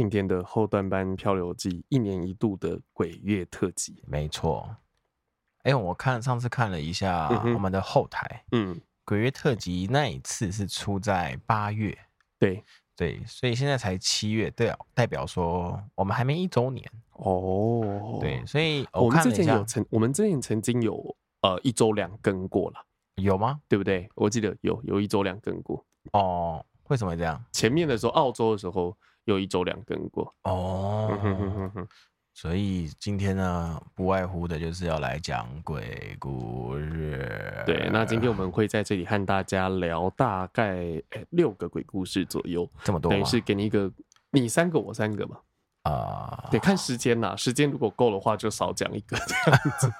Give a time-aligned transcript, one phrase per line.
[0.00, 4.02] 今天的后段班漂流记，一年一度的鬼月特辑。
[4.06, 4.74] 没错，
[5.62, 11.94] 哎，我看上次看了一下我们的后台，嗯，鬼月特辑那一次是出在八月，
[12.38, 12.64] 对
[12.96, 18.16] 对，所以现在才七月，对，代表说我们还没一周年哦。
[18.22, 22.86] 对，所以我们之前有曾，我们之前曾经有呃一周两更过了，
[23.16, 23.60] 有吗？
[23.68, 24.08] 对不对？
[24.14, 26.64] 我记得有有一周两更过哦。
[26.88, 27.44] 为什么会这样？
[27.52, 31.16] 前面的时候，澳洲的时候有一周两更过哦，
[32.32, 37.62] 所以今天呢，不外乎的就是要来讲鬼故事。
[37.66, 43.92] 对，那今天我们会在这里和大家聊大概六个鬼故事左右，这么多，等于是给你一个，
[44.30, 45.38] 你三个，我三个嘛。
[45.82, 49.90] 啊，得看时间呐，时间如果够的话，就少讲一个这样子。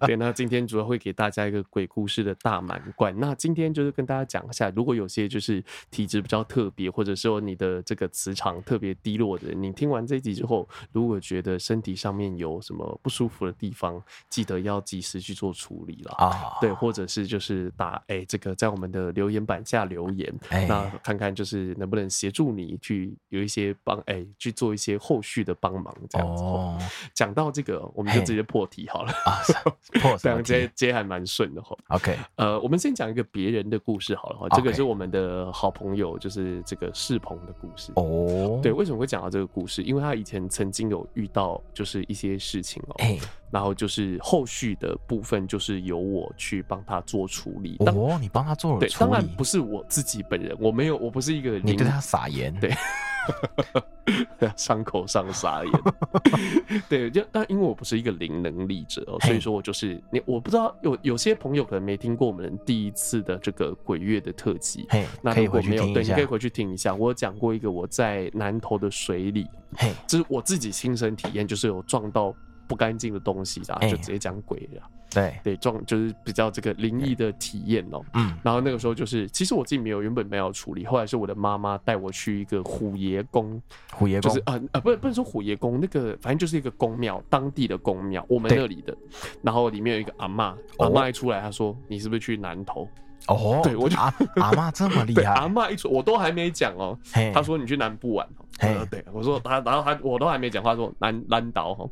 [0.06, 3.18] 对，那今天主要会给大家一个鬼故事的大满贯。
[3.18, 16.58] 那今天就是跟大家讲一下，如果有些就是体质比较特别，或者说你的这个磁场特别低落的人，你听完这一集之后，如果觉得身体上面有什么不舒服的地方，记得要及时去做处理了啊。
[16.60, 20.30] 对，或者是就是打哎、欸、这个在我们的留言板下留言，
[20.68, 24.98] 那看看就是能不能协助你去有一些帮哎、欸、去做一些。
[25.06, 26.42] 后续的帮忙这样子，
[27.14, 29.12] 讲、oh, 到这个，我们就直接破题好了。
[29.24, 29.40] 啊，
[30.00, 31.76] 破 这样接接还蛮顺的哈。
[31.88, 34.48] OK，呃，我们先讲一个别人的故事好了哈。
[34.50, 37.92] 这个是我们的好朋友，就是这个世鹏的故事。
[37.96, 39.82] 哦、oh.，对，为什么会讲到这个故事？
[39.82, 42.96] 因为他以前曾经有遇到就是一些事情哦。
[43.48, 47.76] 然后就是后续的部分，就是由我去帮他做处理。
[47.78, 48.90] 哦，你帮他做了处理？
[48.90, 51.62] 对，当然不是我自己本人，我没有，我不是一个人。
[51.64, 52.52] 你对他撒盐？
[52.60, 52.74] 对。
[54.56, 55.72] 伤口上撒盐，
[56.88, 64.86] 对，就但因为我不是一个零能力者哦，所以说我就是你，我不知道有有些朋友可能没听过我们第一次的这个鬼月的特辑，
[65.22, 72.34] 那如果没有，对，你可以回去听一下，我有讲过一个我在南投的水里，嘿，这是我自己亲身体验，就是有撞到。
[72.68, 74.82] 不干净的东西啊，就直接讲鬼了。
[75.16, 78.02] 对对，撞就是比较这个灵异的体验哦。
[78.12, 83.60] 嗯，然后那个时候就是，其实我自己没有原本没有处理，后来是我的妈妈带我去一个虎爷宫，
[83.94, 88.94] 虎爷宫就是啊啊，不是不能说虎爷宫，那个反正就是一个宫庙，当地的宫庙，我们那里的。
[89.40, 92.86] 然后里面有一个阿嬷，阿嬷一出来，她说：“你是不是去南投？”
[93.28, 96.98] 哦，对我就阿阿嬷这么厉害，阿嬷一出，我都还没讲哦。
[97.32, 98.28] 她说：“你去南部玩。”
[98.90, 101.88] 对，我说他，然后他我都还没讲话，说南南岛哈。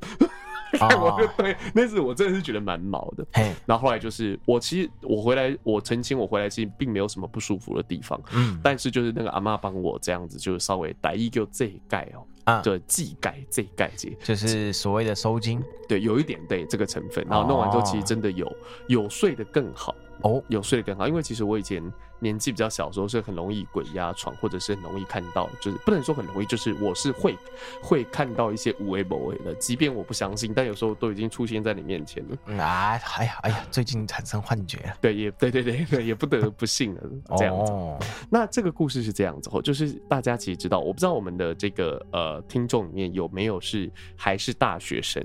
[1.00, 3.26] 我就对，那次我真的是觉得蛮毛的。
[3.66, 8.20] 然后后来就是我其实我回来，我澄清我回来其实并没有什么不舒服的地方。
[8.32, 17.24] 嗯，但是就是那个阿妈帮我这样子，就是稍微打一个这一盖哦，啊，对，祭盖这盖节，就是所谓的收精，对，有一点对这个成分。
[17.28, 18.50] 然后弄完之后，其实真的有
[18.88, 19.94] 有睡得更好。
[20.22, 21.82] 哦，有睡得更好，因为其实我以前
[22.20, 27.36] 年纪比较小的时候是很容易鬼压床，或者是很容易看到，就是不能说很容易，就是我是会
[27.82, 32.36] 会看到一些无为不为的，即便我不相信，但有时候都已经出现在你面前了。
[32.46, 37.02] 嗯、啊，哎呀，哎呀，最近产生幻觉，对，也对对对对，也不得不信了
[37.36, 37.72] 这样子。
[37.72, 37.98] 哦、
[38.30, 45.22] 那这个故事是这样子哦，就是大家其实知道，我不知道我们的这个呃听众里面有没有是还是大学生，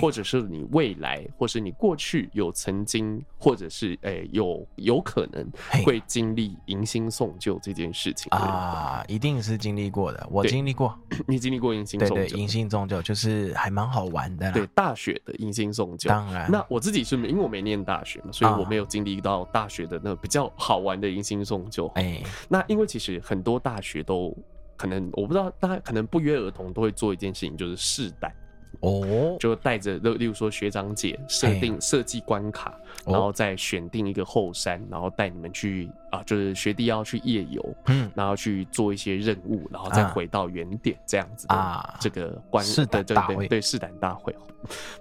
[0.00, 4.20] 或者是你未来，或是你过去有曾经，或者是诶。
[4.20, 5.46] 欸有有可能
[5.84, 10.26] 会经历迎新送旧这件事情啊，一定是经历过的。
[10.30, 10.96] 我经历过，
[11.26, 12.14] 你经历过迎新送旧？
[12.14, 14.50] 对对，迎新送旧就是还蛮好玩的。
[14.52, 16.50] 对，大学的迎新送旧，当然。
[16.50, 21.86] 那我自己是因为我没念大学嘛，所以我没有经历到大学的那比较好玩的迎新送旧。
[21.94, 24.36] 哎，那因为其实很多大学都
[24.76, 28.32] 可能，我不知道大家可能不约而同都会做一件事情，就是试胆。
[28.80, 32.72] 哦，就带着，例如说学长姐设定设计关卡，
[33.04, 44.34] 然后再选定一个后山，然后带你们去啊，就是学弟要去夜游，嗯，然后去做一些任务，然后再回到原点这样子啊，这个关试胆大会，对，试胆大会。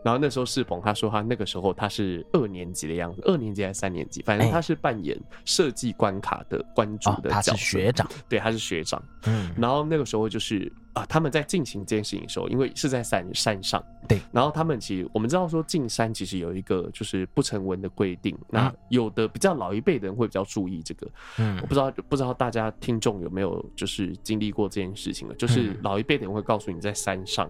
[0.04, 5.16] 然后那时候世鹏他说他那个时候他是二年级的样子，二年级还是三年级，反正他是扮演
[5.46, 10.72] 设计关卡的关主的角色，他是学长，对，他是学长，嗯，然后那个时候就是。
[10.98, 21.08] 啊，他们在进行这件事情的时候，因为是在山山上，对，然后他们其实我们知道说进山其实有一个就是不成文的规定，那有的比较老一辈的人会比较注意这个，
[21.38, 27.48] 嗯，我不知道不知道大家听众有没有就是经历过这件事情了，就是老一辈的人会告诉你在山上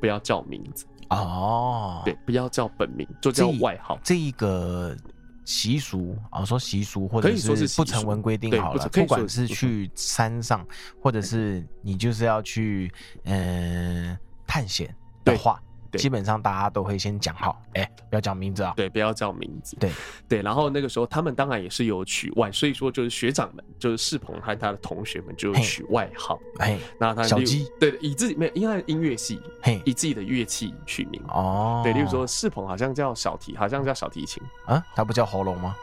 [0.00, 4.96] 不要叫名字哦，对，不要叫本名，就叫外号，这一个。
[5.44, 10.66] 习俗啊，说习俗或者是不成文规定好了，不管是去山上，
[11.00, 12.92] 或者是你就是要去
[13.24, 14.16] 嗯
[14.46, 14.94] 探险
[15.24, 15.60] 的话，
[15.98, 19.90] 基本上大家都会先讲好，哎，不要讲名字啊，对，不要叫名字，对。
[20.28, 20.42] 对。
[20.42, 31.22] 然后那个时候他们当然也是有取外，所以说就是学长们，就是世鹏和他的同学们就取外号，哎，那他小鸡，对，以自己没有，因为音乐系，嘿，以自己的乐器取名。
[31.28, 34.42] 哦，对，例如说世鹏好像叫小提，好像叫小提琴。
[34.66, 35.74] 啊，他不叫喉咙吗？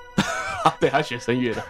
[0.63, 1.63] 啊， 对，他学声乐的，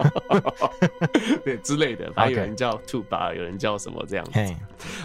[1.46, 4.56] 对之类的，反正有人叫 tuba，有人叫什么这样子。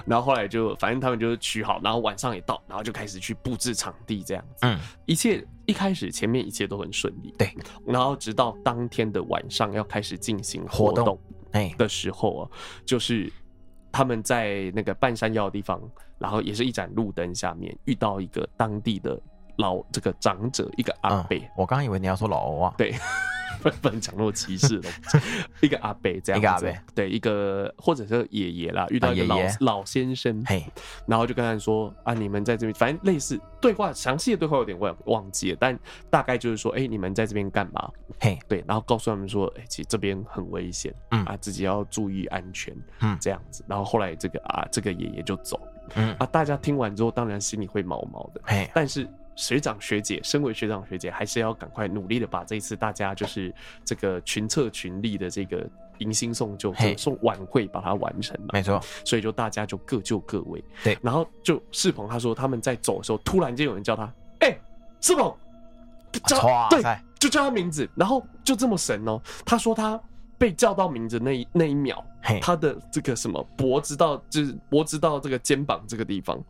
[0.07, 4.67] 然后后来就，反正他们就取好，然后晚上也到，然后就开始去布置场地这样子。
[4.67, 7.35] 嗯，一切一开始前面一切都很顺利。
[7.39, 7.55] 对，
[7.87, 11.19] 然后直到当天的晚上要开始进行活动。
[11.53, 11.75] 哎。
[11.77, 12.51] 的时候啊，
[12.85, 13.31] 就是
[13.93, 15.81] 他们在那个半山腰的地方，
[16.19, 19.21] 然后也是一盏路灯下面遇到一个当地的
[19.57, 21.37] 老这个长者，一个阿伯。
[21.37, 22.75] 嗯，我刚以为你要说老欧啊。
[22.77, 22.95] 对。
[23.63, 24.91] 不 不能讲那么歧视的，
[25.63, 30.63] 一个阿伯这样子，一个阿伯，对，一个或者是爷爷啦，遇到一个老、老先生，嘿，
[31.07, 35.79] 然后就跟他说啊，你们在这边，反正类似对话，详细的对话有点忘忘记了，但
[36.11, 37.91] 大概就是说，哎、欸，你们在这边干嘛？
[38.21, 41.25] 嘿，对，然后告诉他们说，哎、欸，其实这边很危险，嗯。
[41.25, 45.59] 啊，自己要注意安全，嗯，这样子，然后后来这个啊，这个爷爷就走，
[45.95, 46.15] 嗯。
[46.19, 49.09] 啊，大家听完之后，当然心里会毛毛的，嘿，但是。
[49.37, 53.53] 学长学姐，身为学长学姐，还是要赶快努力的把这一次大家就是
[53.85, 58.49] 这个群策群力的这个迎新送旧送晚会把它完成了。
[58.53, 60.63] 没错，所以就大家就各就各位。
[60.85, 64.05] 对，然后就世鹏他说他们在走的时候，突然间有人叫他，
[64.41, 64.61] 哎、欸，
[65.01, 65.37] 世鹏，
[66.27, 66.83] 叫对，
[67.19, 69.21] 就叫他名字，然后就这么神哦。
[69.45, 70.01] 他说他
[70.39, 72.05] 被叫到名字那一那一秒，
[72.41, 76.41] 他的这个什么脖子到就是脖子到这个肩膀这个地方，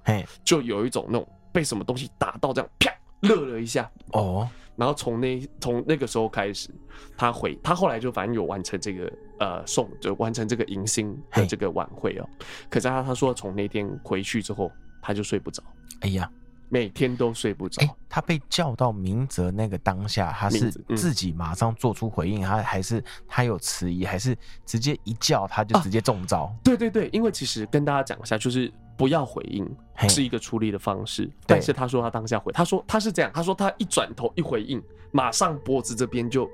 [0.45, 1.27] 就有一种那种。
[1.55, 2.91] 被什么东西打到，这样啪
[3.21, 6.69] 乐了一下哦，然后从那从那个时候开始，
[7.17, 12.29] 他回他后来就反正有完成这个呃送就完成这个迎新的这个晚会哦。
[12.69, 14.71] 可是他他说从那天回去之后
[15.01, 15.63] 他就睡不着，
[16.01, 16.29] 哎呀，
[16.69, 17.81] 每天都睡不着。
[17.83, 24.37] 欸，他被叫到明泽那个当下，他是自己马上做出回应，他还是他有迟疑，还是
[24.67, 26.53] 直接一叫他就直接中招？
[26.65, 28.71] 对对对，因为其实跟大家讲一下，就是。
[28.97, 29.69] 不要回应
[30.09, 36.51] 是一个处理的方式，但是他说他当下回，他说他是这样，他说他一转头一回应，马上脖子这边就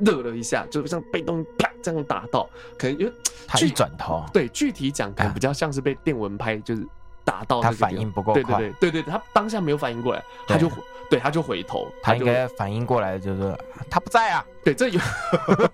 [0.00, 2.48] 热了一下，就像被东西啪这样打到，
[2.78, 3.12] 可能因为
[3.46, 6.86] 他一转头，对，具体讲可能比较像是被电蚊拍，就是
[7.24, 10.70] 打到他反应不够快，对对对对对，他当下没有反应过来，他就。
[11.10, 13.54] 对，他就回头，他应该反应过来，就是
[13.90, 14.44] 他不在啊。
[14.64, 14.98] 对，这有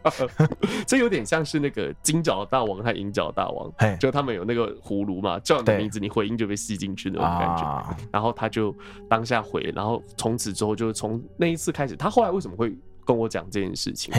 [0.84, 7.96] 这有点像是那个金角大王和银角大王，就他们有那个葫芦嘛，叫你的名字，你回音就被吸进去那种感觉。
[8.10, 8.74] 然后他就
[9.08, 12.76] 当下回，然后从此之后，就是从那一次开始，他后来为什么会？
[13.04, 14.12] 跟我讲这件事情，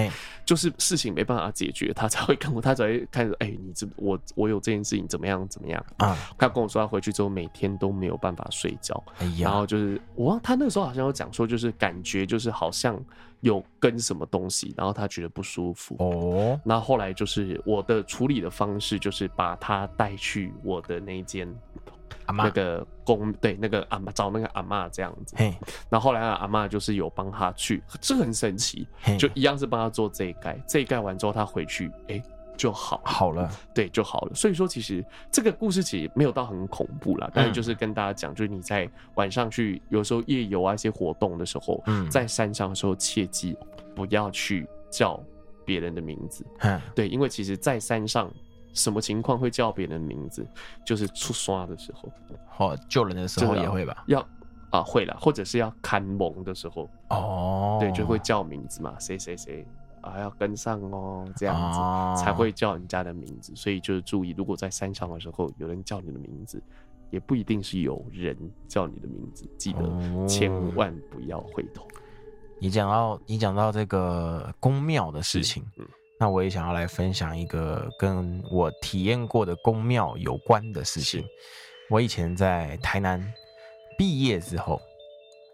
[0.45, 6.17] 就是事情没办法解决，他才会跟我，他才会开始，哎，你这我我有这件事情怎么样怎么样啊？
[6.37, 12.99] 他跟我说他回去之后每天都没有办法睡觉，哎呀，然后就是我他那个时候好像有讲说，就是感觉就是好像
[13.41, 16.59] 有跟什么东西，然后他觉得不舒服哦。
[16.63, 21.47] 那后来就是我的处理的方式就是把他带去我的那间。
[22.31, 25.35] 那个公对那个阿妈找那个阿妈这样子，
[25.89, 28.87] 然后后来阿妈就是有帮他去，这很神奇，
[29.19, 32.23] 就一样是帮他做这一盖，这一盖完之后他回去，哎、欸、
[32.57, 34.33] 就好好了，对就好了。
[34.33, 43.57] 所以说其实这个故事其实没有到很恐怖啦，但是就是跟大家讲，就是你在晚上去有时候夜游啊一些活动的时候，在山上的时候切记
[43.95, 45.21] 不要去叫
[45.65, 46.45] 别人的名字，
[46.95, 48.31] 对，因为其实，在山上。
[48.73, 50.45] 什么情况会叫别人的名字？
[50.85, 52.11] 就是出刷的时候，
[52.57, 54.03] 哦，救人的时候也会吧？
[54.07, 54.25] 要
[54.69, 59.65] 啊，会了，或者是要看蒙的时候，哦，对，就会叫名字嘛，谁谁谁
[59.99, 63.53] 啊，要跟上哦，这样子、哦、才会叫人家的名字。
[63.55, 66.63] 所以就是注意，如果在山上的时候有人叫你的名字，
[67.09, 68.37] 也不一定是有人
[68.67, 71.83] 叫你的名字，记得千万不要回头。
[71.83, 71.91] 哦、
[72.59, 75.85] 你讲到你讲到这个宫庙的事情，嗯。
[76.21, 81.25] 那我也想要来分享一个跟我体验过的宫庙有关的事情。
[81.89, 83.19] 我以前在台南
[83.97, 84.79] 毕业之后，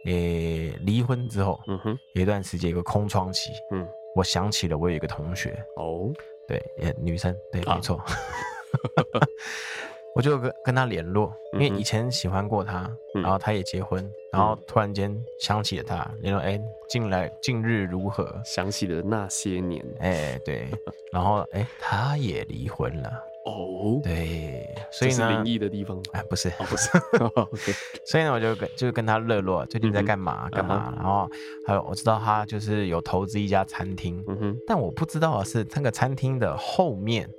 [0.04, 6.12] 诶、欸，离婚之后，嗯哼，有一段时间一个空窗期，嗯，我想起了我有一个同学，哦，
[6.50, 6.62] 对，
[7.02, 8.04] 女生，对，没错。
[10.18, 16.60] 啊我就跟跟他联络，因为以前喜欢过他，嗯、然后他也结婚，嗯、然后突然间想起了他，联络哎，
[16.90, 18.28] 近来近日如何？
[18.44, 20.68] 想起了那些年，哎对，
[21.14, 23.10] 然后哎他也离婚了。
[23.46, 26.02] 哦，对，所以呢，灵异的地方。
[26.12, 26.90] 哎不是、哦、不是，
[27.36, 27.72] OK，
[28.06, 31.30] 所以呢我就跟就跟他热络，最近在干嘛、嗯、干嘛，然后
[31.66, 37.30] 还有我知道他就是有投资一家餐厅，嗯哼，但我不知道的是那个餐厅的后面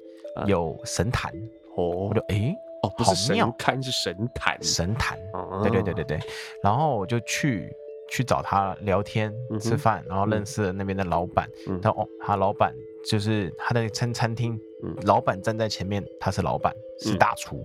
[0.46, 1.30] 有神坛
[1.76, 2.54] 哦，我就哎。
[2.82, 5.18] 哦，不是神龛，是神坛，神坛，
[5.62, 6.18] 对对对对对。
[6.62, 7.68] 然后我就去
[8.10, 11.48] 去找他聊天吃饭，然后认识了那边的老板。
[11.68, 12.72] 嗯他哦，他老板
[13.08, 14.58] 就是他的餐餐厅，
[15.02, 17.56] 老板站在前面，他是老板，是大厨；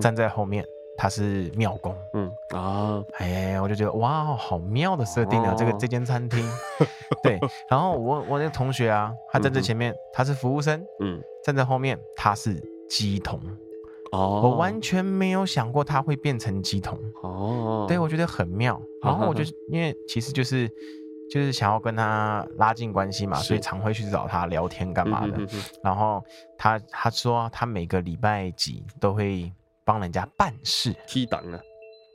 [0.00, 0.64] 站在后面，
[0.96, 1.94] 他是庙工。
[2.14, 5.54] 嗯啊，哎，我就觉得哇，好妙的设定啊！
[5.58, 6.48] 这个这间餐厅，
[7.22, 7.38] 对。
[7.68, 10.84] 然后我我那个同学啊，他站在前面，他是服务生。
[11.00, 12.54] 嗯，站在后面，他是
[12.88, 13.40] 鸡童。
[14.12, 18.80] 哦，我完全没有想过他会变成鸡童哦，对，我觉得很妙。
[19.02, 19.42] 然后我就
[19.72, 20.68] 因为其实就是
[21.30, 25.38] 就是想要跟他拉近关系嘛，所以常会去找他聊天干嘛的。
[25.82, 26.22] 然后
[26.56, 29.50] 他他说他每个礼拜几都会
[29.84, 31.60] 帮人家办事，踢档啊，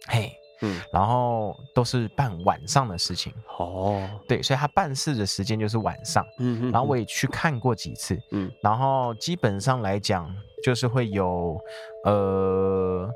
[0.08, 0.32] 嘿。
[0.64, 6.26] 嗯，然后都是办晚上的事情哦，对，所以他办事的时间就是晚上。
[6.40, 10.28] 嗯哼，然后我也去看过几次，嗯，然后基本上来讲，
[10.64, 11.60] 就是会有，
[12.04, 13.10] 呃，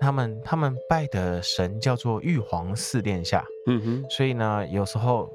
[0.00, 5.30] 他们他们拜的神叫做玉皇四殿下，嗯哼，所以呢，有时候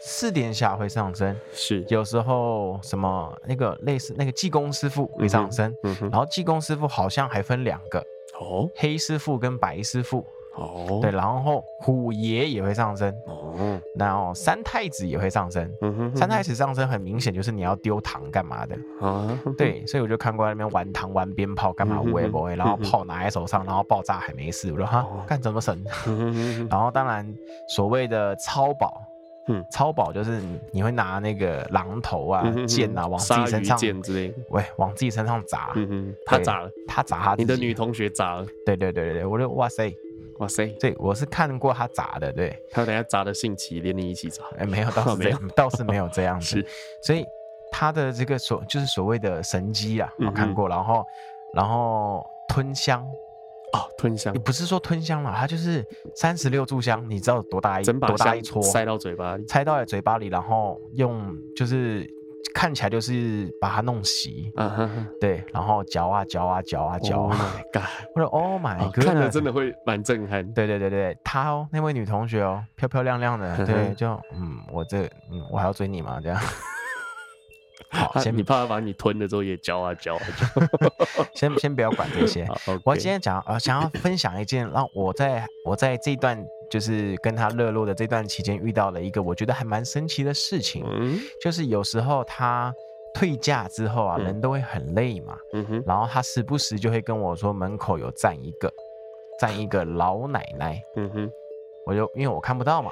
[0.00, 7.98] 四殿下会上身，是，有时候什么那个类似那个济公师傅会上身，嗯哼，然后济公师傅好像还分两个，
[8.40, 10.24] 哦，黑师傅跟白师傅。
[10.56, 11.02] 哦，oh.
[11.02, 13.80] 对，然后虎爷也会上升，哦，oh.
[13.96, 19.56] 然后三太子也会上升，嗯哼，三太子上升很明显就是你要丢糖干嘛的，啊，oh.
[19.56, 25.82] 对，所以我就看过那边玩糖、玩鞭炮干嘛，我也不会，然后炮拿在手上，然后爆炸还没事，我说哈，干怎么神？
[26.70, 27.26] 然后当然
[27.68, 29.02] 所谓的超宝，
[29.48, 30.40] 嗯，超宝就是
[30.72, 39.92] 你会拿那个榔头啊、剑啊往自己身上，剑之类的，喂，往自己身上砸，嗯哼，他砸了，他砸他，你的女同学砸了，对对对对，我就哇塞。
[40.38, 46.66] 哇塞，对，我是看过他砸的，对，他等下砸的兴起，连你一起砸，哎，没有，倒是 没有，倒是没有这样子， 是，
[47.02, 47.24] 所以
[47.70, 51.04] 他的这个所就是所谓的神机啊，我看过，然后
[51.54, 53.02] 然后吞香，
[53.72, 62.08] 哦，吞香，不是说吞香了，他就是三十六炷香，你知道多大一多大一撮，塞到嘴巴里，塞到嘴巴里，然后用就是。
[62.52, 67.88] 看起来就是把它弄稀，嗯哼，对，然后嚼啊嚼啊嚼啊嚼啊，Oh my god！
[68.14, 69.04] 我说 Oh my god！
[69.04, 70.46] 看着真的会蛮震撼。
[70.52, 76.20] 对对对对，她哦，那位女同学哦，漂漂亮亮的， 对，就嗯，我这嗯，我还要追你吗？
[76.22, 76.38] 这样。
[77.90, 80.46] 好，先你怕他把你吞了之后也嚼啊嚼啊嚼。
[81.34, 82.46] 先先不要管这些。
[82.84, 86.44] 我今天讲呃，想要分享一件让我在我在这段。
[86.74, 92.74] 就是跟他热络的这段期间遇到了一个我觉得还蛮神奇的事情，嗯、就是有时候他
[93.14, 98.68] 退假之后啊，嗯、人都会很累嘛，嗯、哼然后他时不时就会跟我说门口有站一个
[99.38, 101.30] 站一个老奶奶，嗯、哼。
[101.86, 102.90] 我就因为我看不到嘛，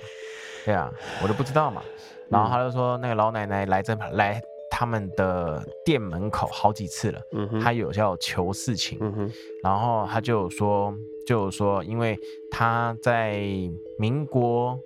[0.65, 1.83] 对啊，我都不知道嘛，
[2.29, 4.41] 然后他就说那个老奶奶来这来
[4.73, 10.95] 他们的店门口好几次了，嗯、他有要求事情，嗯、哼然后他就说。
[11.25, 12.19] 就说，因为
[12.51, 13.41] 他在
[13.97, 14.77] 民国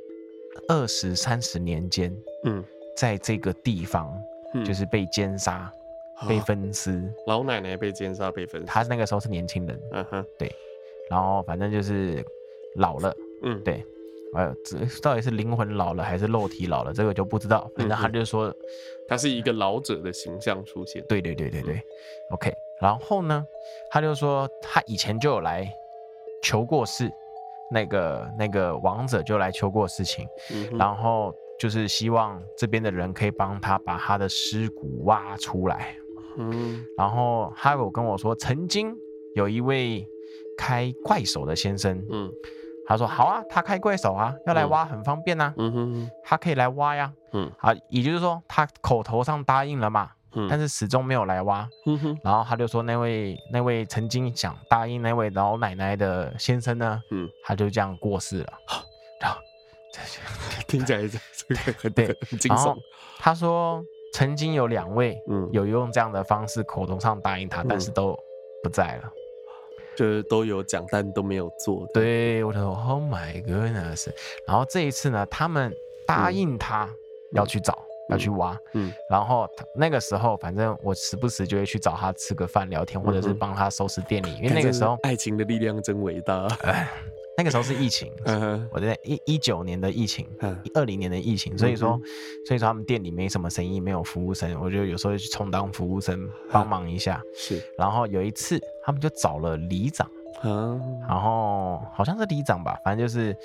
[0.69, 2.15] 二十三十年间，
[2.45, 2.63] 嗯，
[2.95, 4.07] 在这个地方，
[4.53, 5.73] 嗯，就是被奸杀、
[6.21, 7.03] 嗯、被分尸。
[7.27, 8.67] 老奶奶被奸杀、被分尸。
[8.67, 10.55] 他那个时候是年轻人，嗯哼，对。
[11.09, 12.23] 然后反正就是
[12.75, 13.83] 老了，嗯，对。
[14.37, 17.71] 呃，这到底是灵魂老了还是肉体老了，这个就不知道。
[17.75, 18.55] 反正他就说，
[19.09, 21.05] 他是一个老者的形象出现。
[21.09, 21.83] 对对对对对。
[22.31, 23.45] OK，然后呢，
[23.91, 25.67] 他就说他以前就有来。
[26.43, 27.11] 求过事，
[27.73, 35.97] 那个那个王者就来求过事情，嗯、然后就是希望这边的人可以帮他把他的尸骨挖出来。
[36.37, 38.95] 嗯，然后他有跟我说，曾经
[39.35, 40.07] 有一位
[40.57, 42.31] 开快手的先生，嗯，
[42.87, 50.11] 他说好啊，他开怪手啊，要来挖很方便啊，嗯哼，他可以来挖呀，嗯，啊，也就是说他口头上答应了嘛。
[50.35, 50.47] 嗯。
[50.51, 52.19] 但是始终没有来挖，嗯、哼。
[52.23, 58.53] 然后他就说那位那位曾经想答应那位老奶奶的先生呢，嗯，他就这样过世了。
[59.21, 59.39] 然 后
[60.69, 61.19] 听起来这
[61.55, 62.77] 个很对，很惊悚。
[63.19, 68.15] 他说曾经有两位，嗯，有用这样的方式口头上答应他，嗯、但是都
[68.63, 69.11] 不在了，
[69.97, 71.87] 就是都有讲，但都没有做。
[71.93, 74.09] 对，我就说 Oh my goodness！
[74.47, 75.73] 然后这一次呢，他们
[76.07, 76.89] 答应他
[77.33, 77.73] 要去找。
[77.73, 86.47] 嗯要去挖，嗯，然后那个时候，反正我时不时就会去找他吃个饭聊天，或者是帮他收拾店里，因为那个时候爱情的力量真伟大。
[87.37, 88.11] 那个时候是疫情，
[88.71, 90.27] 我在一一九年的疫情，
[90.75, 92.01] 二零年的疫情，所以说，
[92.47, 97.23] 所以说他们店里没什么生意，没有服务生，我就有时候去充当服务生帮忙一下。
[97.35, 100.11] 是，然后有一次他们就找了里长，
[101.09, 103.37] 然后好像是里长吧，反正就是。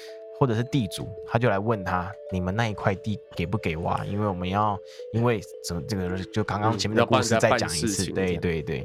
[0.41, 4.03] 或者是地主，他就来问他，你们那一块地给不给我啊？
[4.07, 4.75] 因为我们要，
[5.13, 8.83] 因为什么这个就刚刚前面的故事再讲一次，嗯、对对对。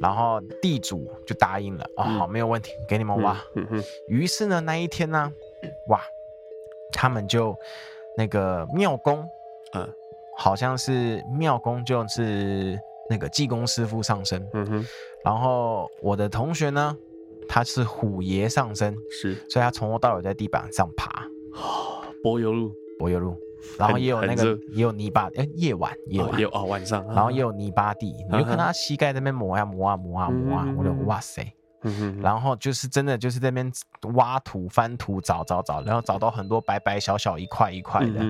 [0.00, 3.36] 然后地主就答应了，啊、哦，好，没有问题，给你们挖。
[4.06, 5.28] 于是呢，那一天呢，
[5.88, 6.00] 哇，
[6.92, 7.52] 他们就
[8.16, 9.28] 那个庙公，
[9.74, 9.92] 嗯，
[10.38, 12.78] 好像是庙公就是
[13.10, 14.86] 那个济公师傅上身，嗯哼。
[15.24, 16.96] 然后我的同学呢，
[17.52, 21.26] 他是虎爷上身，是，所以他从头到尾在地板上爬。
[22.22, 23.36] 柏油路，柏油路，
[23.78, 26.40] 然后也有那个也有泥巴，哎，夜晚夜晚。
[26.40, 31.46] 有哦晚上，然后也有泥巴地，你就看他膝盖在那边磨啊磨啊磨啊磨啊，我就哇塞，
[32.22, 33.70] 然后就是真的就是在那边
[34.14, 38.24] 挖土翻土找找找，然后找到很多白白小小一块一块的，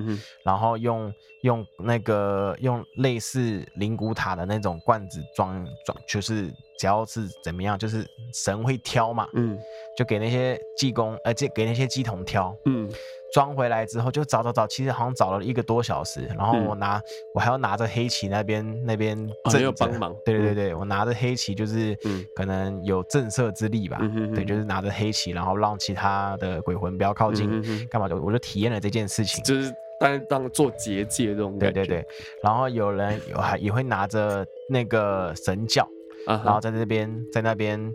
[0.45, 1.13] 然后用
[1.43, 6.53] 用那个用类似灵骨塔的那种罐子装装，就是。
[6.79, 9.57] 只要是怎么样，就是神会挑嘛，嗯，
[9.97, 12.91] 就给那些济公，呃，这给那些鸡童挑，嗯，
[13.33, 17.01] 装回来之后就找找找，其实好像找了一个多小时，然后我拿，
[17.35, 19.17] 我还要拿着黑旗那边那边
[19.53, 23.99] 没有帮忙，对对对，我拿着黑旗就是，嗯，可能有震慑之力吧，
[24.35, 29.73] 对，就是拿着黑旗，然后让其他的鬼魂不要靠近，干嘛的，我就体验了这件事情，就是
[30.03, 32.03] 当当做结界这种感觉，对对。
[32.03, 32.07] 对，
[32.43, 35.89] 然后有人有还也会拿着那个神教。
[36.25, 37.93] 然后在这边，在那边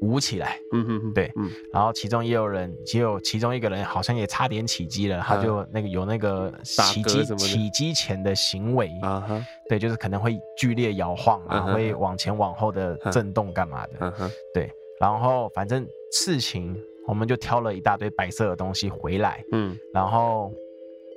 [0.00, 16.74] 舞起来，嗯哼哼，对，嗯，然后其中也有人，只有其中一个人好像也差点起机了，他就那个有那个起机起机前的行为，啊哈，对，就是可能会剧烈摇晃啊，会往前往后的震动干嘛的，嗯哼，对，然后反正事情
[17.06, 20.50] 我们就挑了一大堆白色的东西回来，嗯，然后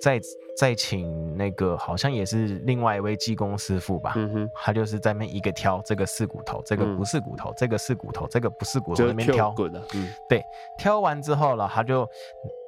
[0.01, 0.20] 再。
[0.58, 9.55] 再请那个好像也是另外一位技工师傅吧，嗯哼，他就是在那一个挑，这个是骨头，这个不是骨头，嗯、这个是骨头，这个不是骨头，那边挑，
[9.96, 10.43] 嗯，对，
[10.77, 12.08] 挑完之后了，他就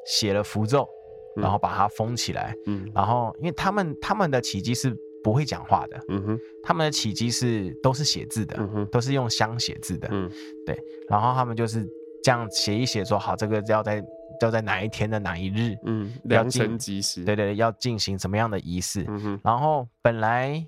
[0.08, 0.90] 写了符咒，
[1.36, 10.32] 然后把它封起来，嗯，然后因为他们他们的起乩是不会讲话的，嗯哼，他们的起机是都是写字的，嗯哼，都是用香写字的，嗯，
[10.66, 10.76] 对，
[11.10, 11.86] 然后他们就是
[12.24, 14.04] 这样写一写说好，这个要在。
[14.42, 15.78] 要在哪一天的哪一日？
[15.84, 17.24] 嗯，良辰吉时。
[17.24, 19.06] 对对对，要进行什么样的仪式？
[19.08, 19.42] 嗯哼。
[19.44, 20.66] 然后本来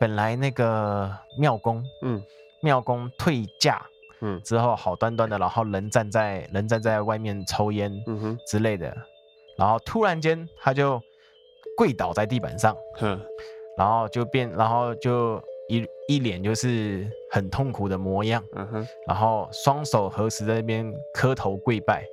[0.00, 2.22] 本来那个庙公，嗯，
[2.62, 3.82] 庙公退驾，
[4.20, 8.96] 嗯，之后好端端的，然后人站在人站在外面抽烟，嗯哼之类的，
[9.58, 11.00] 然后突然间他就
[11.76, 13.20] 跪倒在地板上，哼，
[13.76, 22.04] 然后就变，然后就一一脸就是很痛苦的模样，嗯哼，然后双手合十在那边磕头跪拜。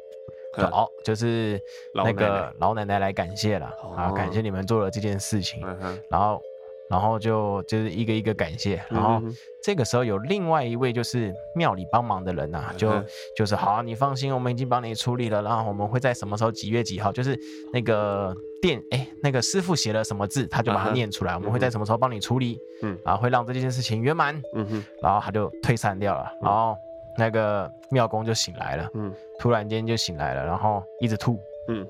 [0.54, 1.60] 好，就是
[1.94, 5.62] 那个老奶奶来感谢了啊，感谢你们做了这件事情，
[6.10, 6.42] 然后，
[6.90, 9.22] 然后就就是一个一个感谢，然后
[9.64, 12.92] 这个时候有另外一位就是庙里帮忙的人呐，就
[13.36, 17.38] 就是好，你放心，我们已经帮你处理了，然后我们会在什么时候几月几号，就是
[17.72, 26.76] 那个店哎，那个师傅写了什么字，他就把它念出来，我们会在什么时候帮你处理，嗯，然后会让这件事情圆满，嗯哼，然后他就退散掉了，然后。
[27.18, 31.86] 那个庙公就醒来了，嗯，突然间就醒来了，然后一直吐，嗯，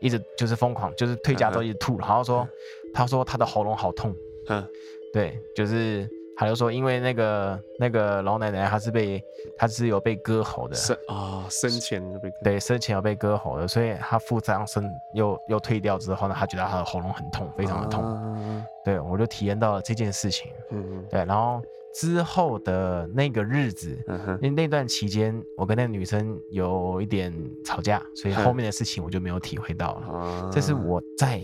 [0.00, 2.46] 一直就是疯狂，就是退家之后一直吐，然后说，
[2.92, 4.14] 他说他的喉咙好痛，
[4.48, 4.66] 嗯，
[5.12, 9.22] 对，就是他就说，因为那个那个老奶奶她是被
[9.56, 21.62] 她是有被割喉的，生啊生前被对生前有被割喉的，所以她负伤身又又退掉之后呢，她觉得她的喉咙很痛，非常的痛，对，我就体验到了这件事情，嗯嗯，对，然后。
[22.00, 23.98] 之后的那个日子，
[24.40, 27.32] 因为那段期间我跟那个女生有一点
[27.64, 30.50] 吵架，所以后面的事情我就没有体会到了。
[30.52, 31.40] 这是我在，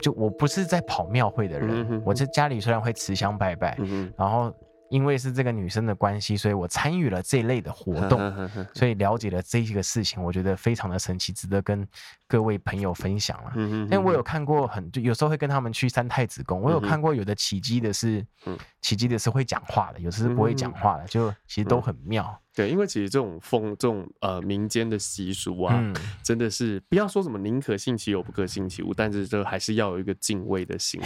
[0.00, 3.76] 就我不是在跑庙会的人，我在家里虽然会持香拜拜，
[4.16, 4.52] 然后。
[4.92, 8.20] 因为是这个女生的关系，所以我参与了这一类的活动，
[8.76, 11.82] 所以了解了这个事情，我觉得非常的神奇，值得跟
[12.32, 13.52] 各位朋友分享了。
[13.56, 22.38] 因为我有看过很，就有时候会跟他们去三太子宫，我有看过有的奇迹的是，嗯、奇迹的是会讲话的，有的是不会讲话的，就其实都很妙。
[22.54, 31.00] 对，因为其实这种风，这种呃民间的习俗啊，嗯、真的是不要说什么宁可信其有，不可信其无，但是这还是要有一个敬畏的心，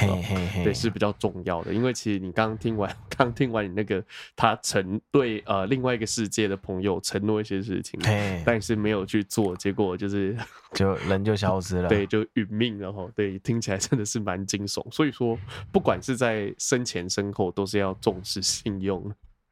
[0.64, 1.72] 对，是比较重要的。
[1.72, 8.42] 因为其实你刚听完，刚听完你那个他承对呃另外一个世界的朋友承诺一些事情，嘿。
[8.44, 10.36] 但是没有去做，结果就是
[10.72, 14.84] 就人 就消失了，对，就殒命，然后对，听起来真的是蛮惊悚。
[14.90, 15.38] 所以说，
[15.70, 19.02] 不管是在生前身后，都是要重视信用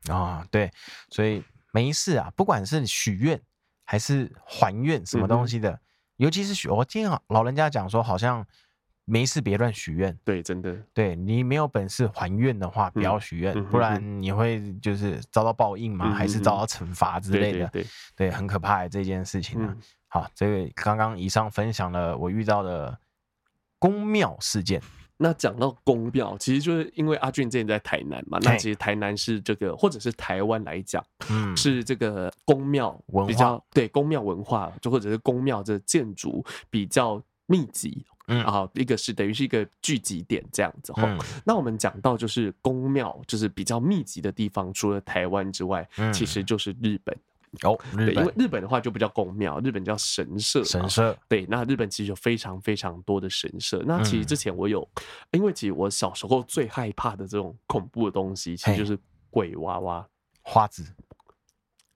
[0.08, 0.70] 啊、哦，对，
[1.10, 1.42] 所以。
[1.76, 3.40] 没事啊，不管是许愿
[3.84, 5.80] 还是还愿什么东西的，嗯、
[6.18, 8.46] 尤其是许，我听老人家讲说，好像
[9.04, 10.16] 没事别乱许愿。
[10.24, 17.58] 对，真的，对你没有本事还愿的话，不要许愿，嗯、不然你会就是遭到报应嘛，嗯、还是遭到惩罚之类的。
[17.58, 17.88] 对，对，对，对，
[18.28, 19.76] 对，很可怕的这件事情啊。
[20.14, 22.96] 嗯好，这个刚刚以上分享了我遇到的
[23.78, 24.80] 宫庙事件。
[25.16, 40.92] 那讲到宫庙，其实就是因为阿俊之前在台南嘛，那其实台南是这个，或者是台湾来讲，嗯，是这个宫庙比较对宫庙文化，就或者是宫庙这建筑比较密集，嗯啊，一个是等于是一个聚集点这样子。
[40.96, 47.16] 嗯，那我们讲到就是宫庙，就是比较密集的地方，除了台湾之外，其实就是日本。
[47.62, 50.62] 哦，对，因为日本的话就不叫宫庙，日本叫神社。
[50.64, 53.82] 神社，对，那日本其实有非常非常多的神社。
[53.86, 58.98] 那其实之前我有，嗯、因为其实我小时候最害怕的这种恐怖的东西，其实就是
[59.30, 60.06] 鬼娃娃、
[60.42, 60.84] 花子，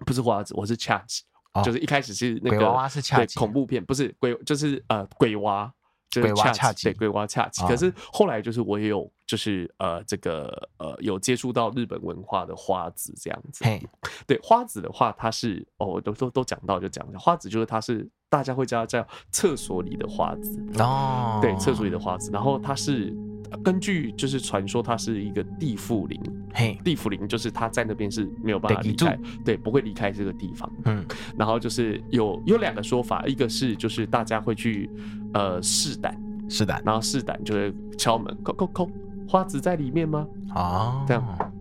[0.07, 1.23] 不是花子，我是恰吉，
[1.55, 5.73] 哦、就是一开始是那个鬼娃娃是恰吉恐怖片，不是鬼，就是呃鬼娃。
[6.13, 7.63] 鬼娃恰恰，对，鬼娃恰吉。
[7.67, 13.65] 可是后来就是我也有，就是呃，这个呃，有接触到日本文化的花子这样子。
[13.65, 13.83] 嘿，
[14.27, 22.31] 对，花子的话，它是哦，都都都讲到就讲一下，花子就是它是大家会叫它叫厕所里的花子哦，对，厕所里的花子。
[22.33, 23.15] 然后它是
[23.63, 26.21] 根据就是传说，它是一个地缚灵，
[26.55, 30.71] 嘿，地缚灵就是它在那边是没有办法离开，对，不会离开这个地方。
[30.85, 31.05] 嗯，
[31.37, 34.91] 然后就是有有两个说法，一个是就是大家会去。
[35.35, 38.89] 呃，试胆，试胆，然后试胆就是敲门，叩叩叩，
[39.29, 40.27] 花子在里面吗？
[40.55, 41.53] 啊，这样，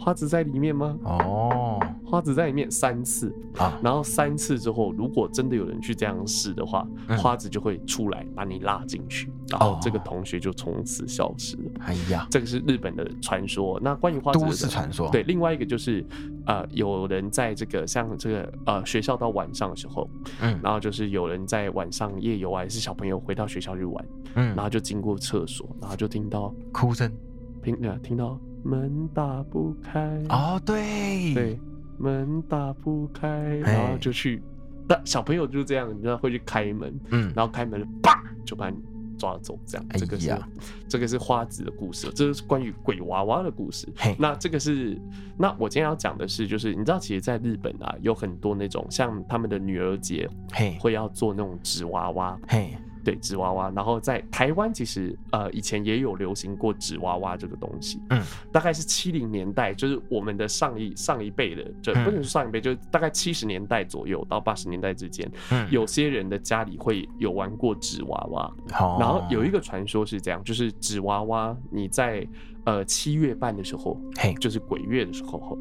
[0.00, 0.98] 花子在里面吗？
[1.04, 1.78] 哦。
[2.06, 3.32] 花子在里面三次。
[3.58, 11.70] 啊，然后三次之后，如果真的有人去这样试的话，嗯、花子就会出来把你拉进去，然后这个同学就从此消失了。
[11.80, 13.78] 哎呀，这个是日本的传说。
[13.82, 16.04] 那关于花子的都市传说，对，另外一个就是
[16.46, 20.08] 呃，有人在这个像这个呃学校到晚上的时候，
[20.40, 27.12] 嗯，然后就是有人在晚上夜游，还是小朋友回到学校去玩，嗯，然后就经过厕所，然后就听到哭声，
[27.62, 30.22] 听呃听到门打不开。
[30.28, 31.58] 哦，对对。
[32.02, 34.42] 门打不开，然后就去，
[34.88, 38.78] 那小朋友就是这样，你知道会去开门，嗯，然后开门，啪就把你
[39.18, 39.86] 抓走，这样。
[39.90, 40.34] 这个是
[40.88, 43.86] 这个是花子的故事，这个是关于鬼娃娃的故事。
[44.18, 44.98] 那这个是，
[45.36, 52.74] 那我今天要讲的是，就是你知道，其实，在日本啊，有很多那种像他们的女儿节，嘿，会要做那种纸娃娃，嘿。
[53.04, 72.26] 对纸娃娃，然后在台湾其实呃以前也有流行过纸娃娃这个东西，嗯，大概是七零年代，就是我们的上一上一辈的，就不能说上一辈，嗯、就是大概七十年代左右到八十年代之间，嗯，有些人的家里会有玩过纸娃娃，哦、然后有一个传说是这样，就是纸娃娃你在
[72.64, 75.58] 呃七月半的时候，嘿，就是鬼月的时候，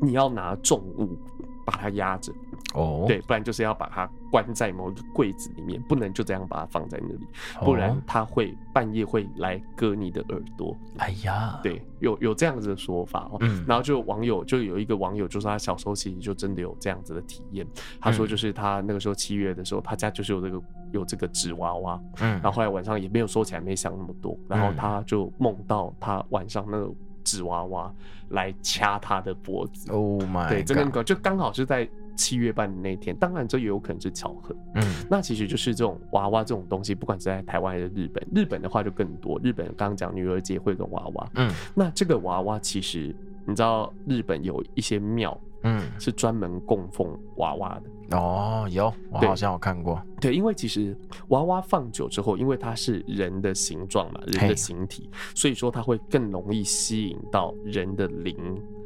[0.00, 1.18] 你要拿重物
[1.66, 2.32] 把它压着。
[2.74, 7.26] 哦，对，不然就是要把它关在某一个柜子里面，不能就这样把它放在那里，
[7.64, 10.76] 不然它会半夜会来割你的耳朵。
[10.98, 13.36] 哎呀，对，有有这样子的说法哦。
[13.40, 17.66] 嗯，然后就网友就有一个网友就说他小时候其实就真的有这样子的体验，
[18.00, 26.90] 他说就是他那个时候七月的时候，他家就是有这个有这个纸娃娃，嗯，然后后来晚上也没有收起来，没想那么多，然后他就梦到他晚上那个
[27.22, 27.92] 纸娃娃
[28.30, 29.92] 来掐他的脖子。
[29.92, 31.86] Oh my，对，真的就刚好是在。
[32.16, 34.54] 七月半的那天，当然这也有可能是巧合。
[34.74, 39.40] 嗯，那其实就是这种娃娃这种东西，不管是在台湾还是日本，日本的话就更多。
[39.42, 47.82] 日本刚刚讲女儿节会有娃娃，嗯，那这个娃娃其实你知道，日本有一些庙，嗯，是专门供奉娃娃的。
[48.12, 50.00] 哦，有，我好像有看过。
[50.20, 50.96] 对，因为其实
[51.28, 58.36] 娃娃放久之后，因为它是人的形状嘛，人的形体，所以说它会更容易吸引到人的灵，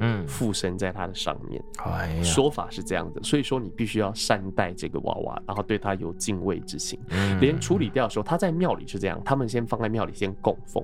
[0.00, 1.62] 嗯，附身在它的上面。
[1.84, 6.98] 哎，说法是这样的，所以说你必须要善待这个娃娃，然后对它有敬畏之心。
[7.10, 10.82] 嗯，连处理掉的时候，它在庙里是这样，他们先放在庙里先供奉，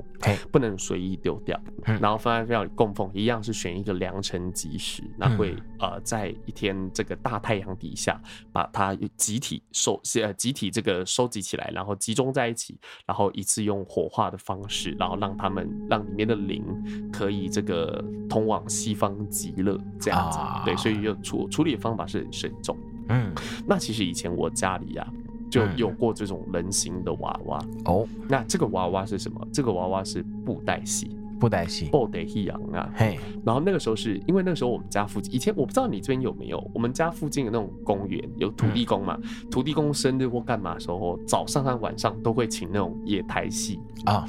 [0.51, 1.59] 不能随意丢掉。
[1.99, 8.21] 然后放在庙里供奉，一样是选一个良辰吉时，那会呃在一天这个大太阳底下。
[8.53, 16.65] 把它集体收呃集体这个收集起来，然后集中在一起，然后一次用火化的方式，然后让他们让里面的灵
[17.13, 20.39] 可以这个通往西方极乐这样子。
[20.39, 22.77] 啊、对，所以就处处理的方法是很慎重。
[23.09, 23.33] 嗯，
[23.67, 25.13] 那其实以前我家里呀、啊、
[25.51, 28.07] 就有过这种人形的娃娃哦。
[28.29, 29.47] 那这个娃娃是什么？
[29.53, 31.17] 这个娃娃是布袋戏。
[31.43, 32.57] 布袋戏，布袋戏啊，
[32.95, 43.81] 嘿，然后那个时候是因为那个时候我们家附近，以前我不知道你这边有没有，我们家附近的那种公园有土地公嘛，嗯、土地公生日或干嘛的时候，早上和晚上都会请那种野台戏。
[44.05, 44.25] 啊，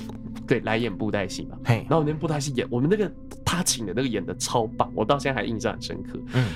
[0.48, 3.12] 对，来演布袋戏嘛，嘿，然后那布袋戏演，我们那个
[3.46, 6.48] 他请的那个演的超棒，我到现在还印象很深刻，嗯，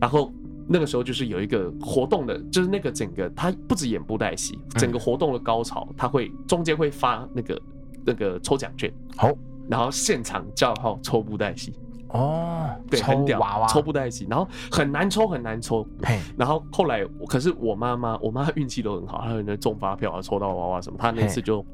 [0.00, 0.32] 然后
[0.68, 7.60] 那个时候就是有一个活动的，就是那个整个他不止演布袋戏，整个活动的高潮，他会中间会发那个
[8.06, 9.32] 那个抽奖券，好。
[9.68, 11.72] 然后现场叫号抽布袋戏。
[12.08, 13.66] 哦，对，很屌，娃娃。
[13.66, 21.64] 抽布袋戏，然后很难抽很难抽，嘿，然后后来可是我妈妈，我妈运气都很好，她有那中发票啊，抽到娃娃什么，她那次就。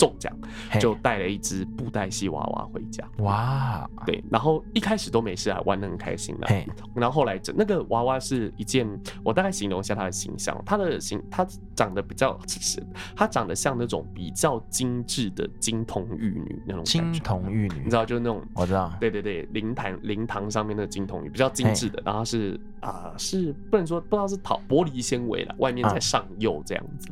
[0.00, 0.34] 中奖
[0.80, 3.06] 就带了一只布袋戏娃娃回家。
[3.18, 6.48] 哇，对，然后一开始都没事啊，玩的很开心的。
[6.94, 8.88] 然后后来整那个娃娃是一件，
[9.22, 12.82] 我大概形容一下它的形象，它的形，它长得比较，是
[13.14, 27.10] 它长得像那种比较精致的金童玉女那种金童玉女，你知道，就是那种我知道，对对对，灵堂灵堂上面那个金童玉，比较精致的，然后是啊、呃，是不能说不知道是陶玻璃纤维了，外面在上釉这样子。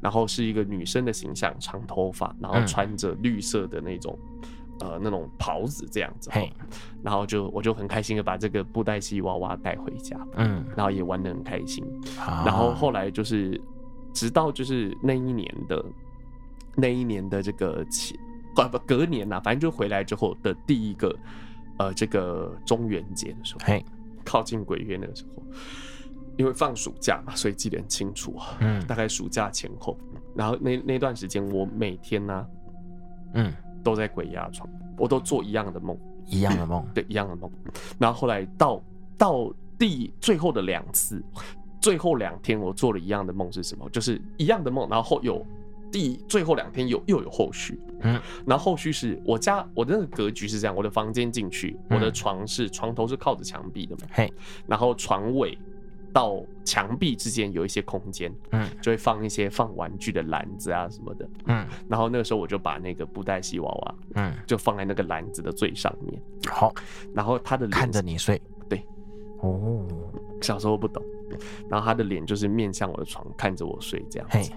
[0.00, 2.21] 然后是一个女生的形象，长头发。
[2.40, 4.18] 然后穿着绿色的那种，
[4.80, 6.30] 嗯、呃，那种袍子这样子，
[7.02, 11.84] 然后就我就很开心的把这个布袋戏娃娃带回家，嗯，然后也玩的很开心，
[12.18, 13.60] 啊、然后后来就是，
[14.12, 15.84] 直到就是那一年的
[16.76, 18.18] 那一年的这个前，
[18.54, 21.16] 不不隔年呐、啊，反正就回来之后的第一个，
[21.78, 23.84] 呃，这个中元节的时候，嘿，
[24.24, 25.42] 靠近鬼月那个时候。
[26.38, 28.56] 因为放暑假嘛，所以记得很清楚啊。
[28.60, 29.98] 嗯，大概暑假前后，
[30.34, 32.46] 然后那那段时间，我每天呢、啊，
[33.34, 37.50] 嗯，都在鬼压床，我都做一样的梦，一样的梦， 对，一样的梦。
[37.98, 38.82] 然后后来到
[39.18, 41.22] 到第最后的两次，
[41.80, 43.88] 最后两天我做了一样的梦是什么？
[43.90, 45.44] 就是一样的梦，然后后有
[45.90, 54.32] 第最后两天有又有后续，嗯，然后后续是我家我的那个格局是这样，我的房间进去，我的床是床头是靠着墙壁的嘛，嘿，
[54.66, 55.58] 然后床尾。
[56.12, 66.72] 到墙壁之间有一些空间，嗯，就会放一些放玩具的篮子啊什么的，嗯，然后那个时候我就把那个布袋戏娃娃，嗯，就放在那个篮子的最上面，好，
[67.14, 68.84] 然后他的脸看着你睡，对，
[69.40, 69.86] 哦，
[70.42, 71.02] 小时候不懂，
[71.68, 74.52] 然后他的脸就是面向我的床看着我睡这样子，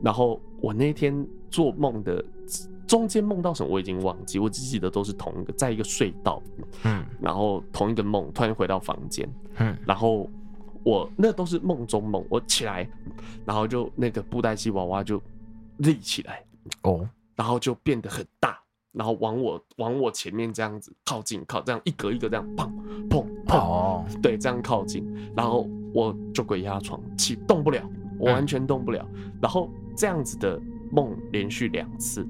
[0.00, 2.24] 然后我那天做梦的
[2.86, 6.40] 中间梦到什么我已经忘记，我只记得都是同一个，在一个隧道，
[6.84, 10.30] 嗯，然后同一个梦突然回到房间，嗯，然后。
[10.84, 12.88] 我那都是梦中梦，我起来，
[13.44, 15.20] 然后就那个布袋戏娃娃就
[15.78, 16.44] 立起来
[16.82, 18.58] 哦，然后就变得很大，
[18.92, 22.70] 然后往我往我前面这样子靠近，靠这样一格一格这样砰
[23.08, 27.82] 砰砰，哦，对，这样靠近，然后我就鬼压床起动不了，
[28.18, 30.60] 我完全动不了，嗯、然后这样子的
[30.92, 32.26] 梦连续两次，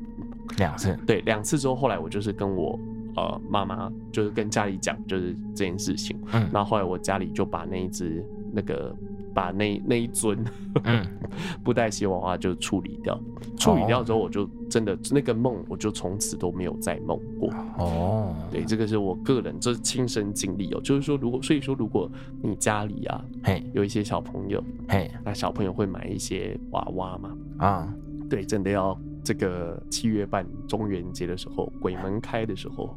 [0.59, 2.79] 两次，对，两次之后，后来我就是跟我。
[3.17, 6.21] 呃，妈妈就是跟家里讲，就是这件事情。
[6.33, 8.95] 嗯，然后后来我家里就把那一只那个
[9.35, 10.45] 把那那一尊，
[10.85, 11.05] 嗯，
[11.65, 13.19] 布袋戏娃娃就处理掉。
[13.57, 17.51] 处理掉之后，我就真的那个梦，我就从此都没有再梦过。
[17.79, 20.81] 哦，对，这个是我个人这是亲身经历哦。
[20.83, 22.11] 就是说，如果所以说，如果
[22.43, 27.37] 你家里啊，嘿，有一些小朋友，嘿，那小朋友会买一些娃娃嘛？
[27.59, 27.95] 啊，
[28.35, 28.99] 对，真的要。
[29.25, 32.95] 这个七月半中元节的时候，鬼门开的时候，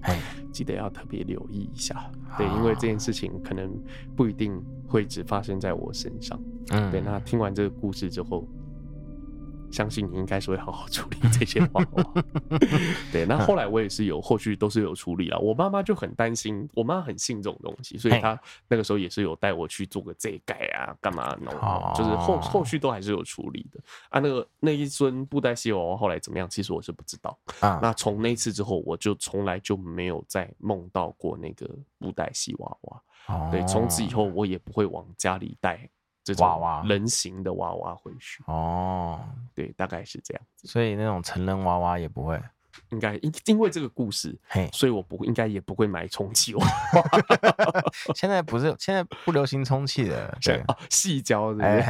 [0.51, 2.11] 记得要特别留意一下。
[2.37, 3.71] 对，因为这件事情可能
[4.13, 6.37] 不一定会只发生在我身上。
[6.71, 6.99] 嗯，对。
[6.99, 8.45] 那听完这个故事之后。
[9.71, 12.23] 相信你应该是会好好处理这些娃娃。
[13.11, 15.39] 对，那后来我也是有后续都是有处理了。
[15.39, 21.53] 我妈妈就很担心，我妈很信这种东西，所以她那个时候也是有带我去做个这改啊，干嘛弄，
[21.93, 23.79] 就是后后续都还是有处理的。
[24.09, 26.49] 啊，那个那一尊布袋戏娃娃后来怎么样？
[26.49, 27.37] 其实我是不知道。
[27.59, 33.01] 啊，那从那次之后，我就从来就没有再梦到过那个布袋戏娃娃。
[33.51, 35.89] 对，从此以后我也不会往家里带。
[36.35, 36.83] 娃娃。
[36.83, 38.43] 人形的娃娃回去。
[38.47, 39.19] 哦，
[39.53, 42.41] 对，大概是这样子，所以那种成人娃娃也不会。
[42.89, 47.03] 应该因因为这个故事，嘿，所以我不应该也不会买充气娃娃。
[48.15, 51.81] 现在不是现在不流行充气的，对啊， 矽胶是不是？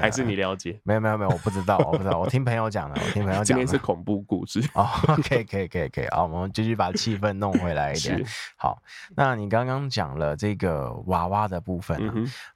[0.00, 0.78] 还是你了解？
[0.82, 3.44] 没有没有没有，我不知道，我不知道，我听朋友讲的，我听朋友讲。
[3.44, 4.86] 今天是恐怖故事哦，
[5.28, 8.24] 可以可以可以可以，好，我们继续把气氛弄回来一点。
[8.56, 8.82] 好，
[9.14, 11.98] 那你刚刚讲了这个娃娃的部分，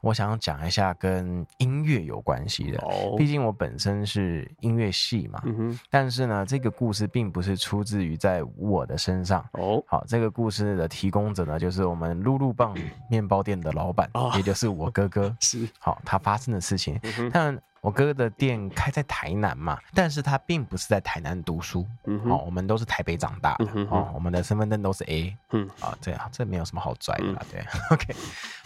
[0.01, 2.79] 我想讲一下跟音乐有关系的。
[2.79, 6.96] 哦，毕竟我本身是音乐系嘛，嗯哼，但是呢，这个故事。
[7.05, 9.83] 并不是出自于在我的身上哦。
[9.89, 12.73] 好，这个故事的提供者呢，就是我们露露棒
[13.11, 15.35] 面包店的老板，也就是我哥哥。
[15.43, 17.01] 是，好，他发生的事情。
[17.33, 21.87] 但我哥哥的店开在台南嘛，但是他并不是在台南读书。
[22.05, 23.69] 嗯哦，我们都是台北长大的。
[23.75, 25.37] 嗯哦，我们的身份证都是 A。
[25.53, 27.43] 嗯，啊，这样，这没有什么好拽的啦。
[27.51, 28.15] 对， OK。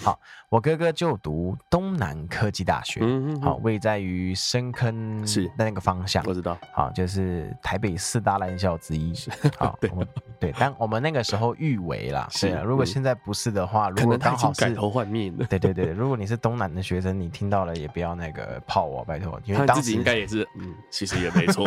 [0.02, 0.18] 好，
[0.48, 3.00] 我哥哥就读东南科技大学。
[3.02, 3.42] 嗯嗯。
[3.42, 6.24] 好，位在于深坑是那个方向。
[6.26, 6.56] 我知道。
[6.72, 9.12] 好，就是台北四大烂校之一。
[9.58, 9.90] 好， 对。
[10.38, 12.62] 对，但我们那个时候誉为啦，是啊。
[12.62, 21.66] 如果现在不是的话，如果刚好是改头换面的，对对对，如果你是东南的学生，你听到了也不要那个泡我，拜托，因为当时自己应该也是，嗯，其实也没错。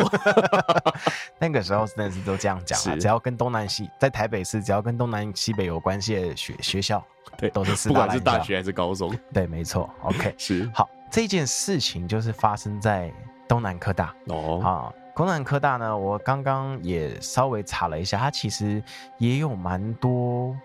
[1.38, 7.04] 那个时候真的是都这样讲啊，只要跟东南西在台北市，只要跟东南西北有关系的学学校，
[7.36, 9.90] 对，都是不管是大学还是高中，对，没错。
[10.02, 13.12] OK，是好，这件事情就是发生在
[13.46, 14.92] 东南科大哦，啊。
[15.16, 18.82] 东南科大呢，我刚刚也稍微查了一下，它其实
[19.18, 20.56] 也有蛮多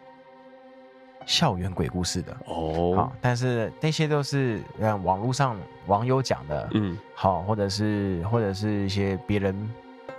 [1.30, 2.96] 校园鬼故事的哦。
[2.96, 9.56] 好，但是那些都是嗯网络上网友讲的，嗯，好，或者是或者是一些别人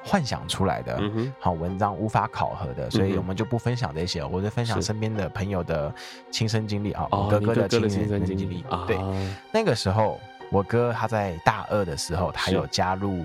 [0.04, 5.92] 幻想出来的，嗯，好文章无法考核的，所以我们就不分享这些，我就分享身边的朋友的
[6.30, 8.64] 亲身经历啊，我哥哥的亲身经历。
[8.86, 8.96] 对，
[9.52, 10.20] 那个时候
[10.52, 13.24] 我哥他在大二的时候，他有加入。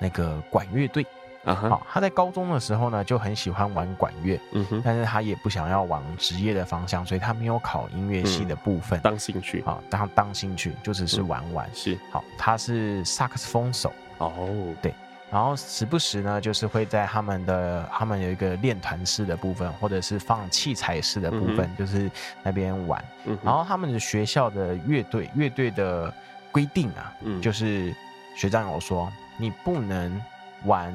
[0.00, 1.06] 那个管乐队，
[1.44, 14.48] 啊，好，他在高中的时候呢，就很喜欢玩管乐，嗯哼，但是他也不想要往职业的方向，所以他没有考音乐系的部分，当兴趣，啊，当当兴趣，就只是玩玩，是，好，他是萨克斯风手，哦，
[14.80, 14.94] 对，
[15.30, 22.10] 然后时不时呢，就是会在他们的他们有一个练团式的部分，或者是放器材式的部分，就是
[22.42, 23.04] 那边玩，
[23.42, 26.10] 然后他们的学校的乐队乐队的
[26.50, 27.94] 规定啊，嗯，就是
[28.34, 29.12] 学长有说。
[29.36, 30.22] 你不能
[30.62, 30.94] 玩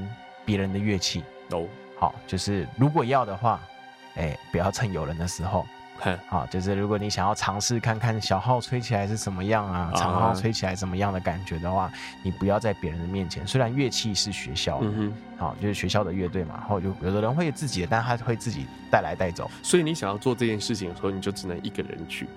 [0.49, 1.67] 别人的乐器哦。
[1.95, 3.61] 好，就是如果要的话，
[4.15, 5.63] 哎、欸，不要趁有人的时候。
[6.27, 11.91] 好，就是如果你想要尝试看看小号吹起来是什么样啊，长号吹起来什么样的感觉的话，
[12.23, 13.45] 你不要在别人的面前。
[13.45, 19.51] 虽然乐器是学校的，嗯，好，就是学校的乐队嘛，然后就有的人会有自己的，但他会自己带来带走。
[19.61, 22.27] 所以你想要做这件事情的时候，你就只能一个人去。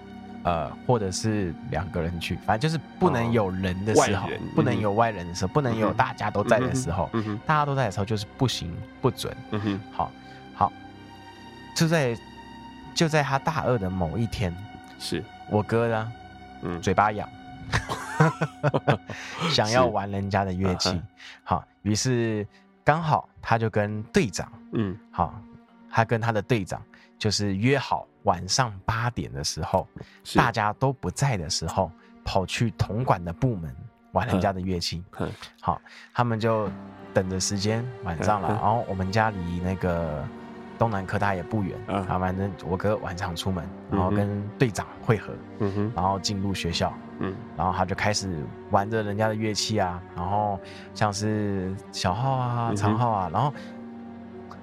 [0.44, 7.08] 呃，或者是两个人去，反正就是不能有人的时候，不能有外人的时候，不能有大家都在的时候，
[7.46, 9.36] 大家都在的时候就是不行，不准。
[9.52, 10.12] 嗯哼，好，
[10.54, 10.72] 好，
[11.76, 12.16] 就在
[12.94, 14.54] 就在他大二的某一天，
[14.98, 15.22] 是。
[15.48, 16.12] 我哥呢，
[16.62, 17.28] 嗯，嘴巴痒，
[19.50, 21.00] 想要玩人家的乐器，
[21.44, 22.46] 好，于是
[22.82, 25.34] 刚好他就跟队长，嗯，好，
[25.90, 26.80] 他跟他的队长
[27.22, 28.04] 就是约好。
[28.24, 29.86] 晚上八点的时候，
[30.34, 31.90] 大家都不在的时候，
[32.24, 33.72] 跑去铜管的部门
[34.10, 35.04] 玩人家的乐器。
[35.60, 35.80] 好，
[36.12, 36.68] 他们就
[37.14, 38.48] 等着时间晚上了。
[38.48, 40.24] 然后我们家离那个
[40.78, 41.76] 东南科大也不远。
[41.88, 45.32] 啊，反正我哥晚上出门，然后跟队长会合。
[45.60, 46.92] 嗯哼，然后进入学校。
[47.18, 50.58] 嗯，然后他就开始玩着人家的乐器啊，然后
[50.94, 53.52] 像是小号啊、长号啊，然后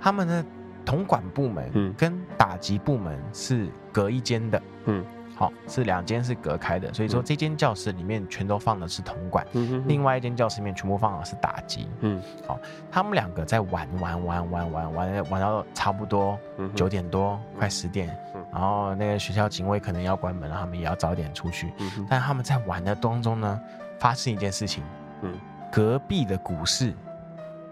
[0.01, 0.45] 他们的。
[0.85, 12.57] 铜管部门跟打击部门是隔一间的，嗯，好，是两间是隔开的，所以说这间教室里面全都放的是铜管，嗯，另外一间教室里面全部放的是打击，嗯，好，
[12.89, 16.39] 他们两个在玩玩玩玩玩玩玩到差不多
[16.73, 18.17] 九点多快十点，
[18.53, 21.73] 然后那个学校警卫可能要关门了，他们也要早点出去，
[22.09, 23.61] 但他们在玩的当中呢，
[23.99, 24.81] 发生一件事情，
[25.23, 25.37] 嗯，
[25.69, 26.93] 隔壁的股市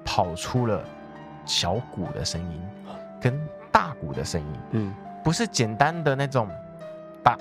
[0.04, 0.84] 跑出了
[1.46, 2.62] 小鼓的声音。
[3.20, 3.34] 跟
[3.78, 6.50] 大鼓的声音，嗯，不是简单的那种，
[7.24, 7.38] 大，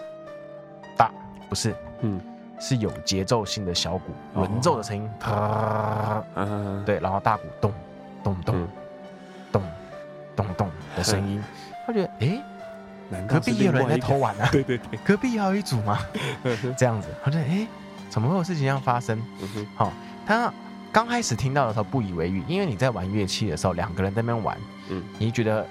[0.94, 1.10] 大，
[1.48, 2.20] 不是，嗯，
[2.60, 6.22] 是有节奏性的小鼓轮奏的声音，啊，
[6.84, 7.72] 对，然后大鼓咚，
[8.22, 8.68] 咚咚，
[9.50, 9.62] 咚，
[10.36, 11.42] 咚咚的声音，
[11.86, 12.38] 他觉得，哎，
[13.26, 15.98] 隔壁也有人在偷玩啊， 对对对，隔壁还有一组吗？
[16.76, 17.66] 这样子，他觉得，哎，
[18.10, 19.18] 怎么会有事情这样发生？
[19.74, 19.90] 好，
[20.26, 20.52] 他
[20.92, 24.54] 刚开始听到的时候不以为意，因为你在玩乐器的时候，两个人在那边玩。
[24.90, 25.66] 嗯，你觉得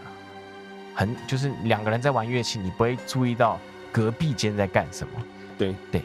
[0.96, 3.60] 很就是两个人在玩乐器，你不会注意到
[3.92, 5.22] 隔壁间在干什么？
[5.58, 6.02] 对对。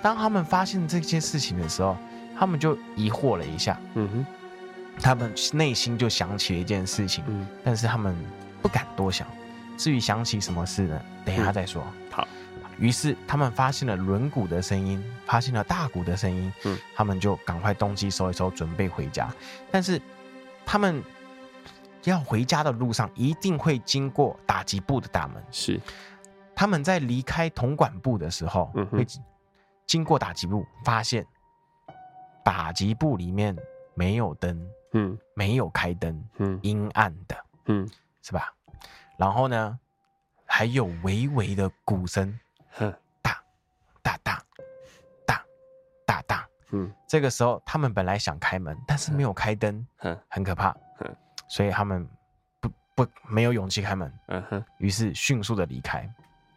[0.00, 1.96] 当他们发现这件事情的时候，
[2.38, 3.78] 他们就疑惑了一下。
[3.94, 4.26] 嗯哼，
[5.02, 8.16] 他们内心就想起了一件事情，嗯，但是他们
[8.62, 9.26] 不敢多想。
[9.76, 11.00] 至于想起什么事呢？
[11.24, 11.84] 等一下再说。
[11.84, 12.28] 嗯、好。
[12.78, 16.52] 于是他们发现了轮毂的声音，发现了大鼓的声音。
[16.64, 19.28] 嗯，他们就赶快东西收一收，准备回家。
[19.70, 20.00] 但是
[20.64, 21.02] 他们。
[22.04, 25.42] 要回家的路上，一定会经过打击部的大门。
[25.50, 25.80] 是，
[26.54, 29.06] 他们在离开统管部的时候，嗯、会
[29.86, 31.26] 经过打击部，发现
[32.44, 33.56] 打击部里面
[33.94, 37.88] 没有灯，嗯，没有开灯，嗯，阴暗的，嗯，
[38.22, 38.52] 是吧？
[39.16, 39.78] 然后呢，
[40.46, 42.38] 还有微微的鼓声，
[42.70, 43.42] 哼，哒
[44.02, 44.42] 哒哒
[45.26, 45.44] 哒
[46.06, 50.80] 哒哒，嗯，这个时候他们本来想开门，但是没有开灯，哼，很可怕，哼。
[51.48, 52.06] 所以他们
[52.60, 56.08] 不不没有勇气开门，嗯哼，于是迅速的离开。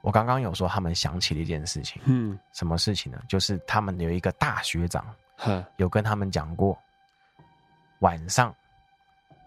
[0.01, 3.21] 我刚刚有说他们想起了一件事情，嗯，什么事情呢？
[3.27, 5.05] 就是他们有一个大学长，
[5.37, 6.77] 哼，有跟他们讲过，
[7.99, 8.53] 晚上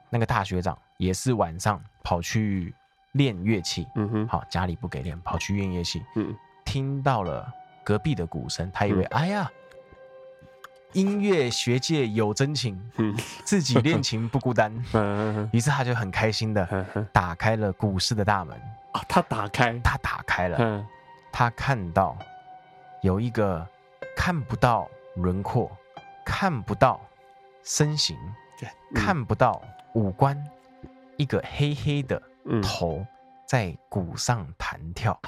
[0.08, 2.72] 那个大学长也是晚上跑去
[3.12, 6.32] 练乐器，嗯哼，好，家里不给练，跑去练乐器，嗯，
[6.64, 9.50] 听到了隔壁的鼓声，他以为，嗯、哎呀，
[10.94, 13.14] 音乐学界有真情，嗯，
[13.44, 16.66] 自己练琴不孤单， 嗯，于是他就很开心的
[17.12, 18.56] 打开了股市的大门，
[18.92, 20.86] 啊，他打开，他打开了，嗯，
[21.30, 22.16] 他看到
[23.02, 23.66] 有一个
[24.16, 25.70] 看不到轮廓，
[26.24, 27.00] 看不到
[27.62, 28.16] 身形，
[28.62, 29.62] 嗯、看不到
[29.94, 30.42] 五官，
[31.16, 32.20] 一个黑黑的。
[32.62, 33.02] 头
[33.46, 35.18] 在鼓上弹跳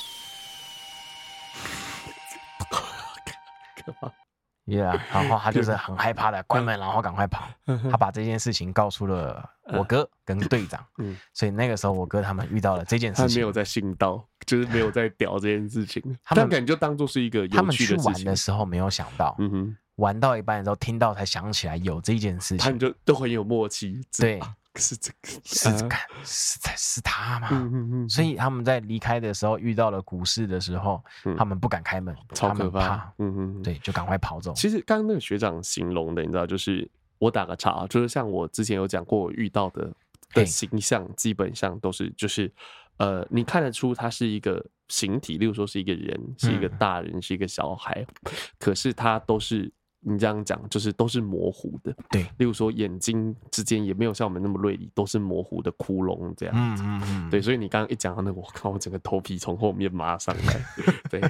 [4.67, 7.49] ，，Yeah， 然后他就是很害怕的关门，然后赶快跑。
[7.91, 17.57] 他把这件事情告诉了我哥跟队长，嗯，所以那个时候我哥他们遇到了这件事情， 他没有在信道，就是没有在屌这件事情，他们感觉就当做是一个有趣的。
[17.57, 24.41] 他们去玩的时候没有想到，嗯哼，玩到一半的时候听到才想起来有这件事情，他们就都很有默契，对。
[24.77, 27.49] 是这个，是这个，是在是他吗？
[28.09, 31.03] 所以他们在离开的时候遇到了股市的时候，
[31.37, 33.13] 他们不敢开门，超可怕。
[33.19, 34.53] 嗯嗯，对，就赶快跑走。
[34.55, 39.93] 其实刚刚那个学长形容的，你知道，就是我打个岔，就是像我之前有讲过，我遇到的
[40.33, 42.53] 的形象基本上都是，就是
[42.99, 48.07] 呃，你看得出他是一个形体，例如说是一个人，是一个大人，是一个小孩，
[48.59, 49.73] 可是他都是。
[50.09, 52.23] 你这样讲就是都是模糊的，对。
[52.39, 56.83] 例如说眼睛之间也没有像我们那么锐利，都是模糊的窟窿这样子。
[56.85, 57.31] 嗯嗯嗯。
[57.31, 60.65] 对，所以你刚刚一讲到那个，我靠，我整个头皮从后面麻上来。
[61.11, 61.21] 对。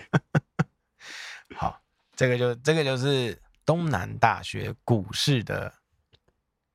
[1.56, 1.80] 好，
[2.14, 5.72] 这个就这个就是东南大学股市的。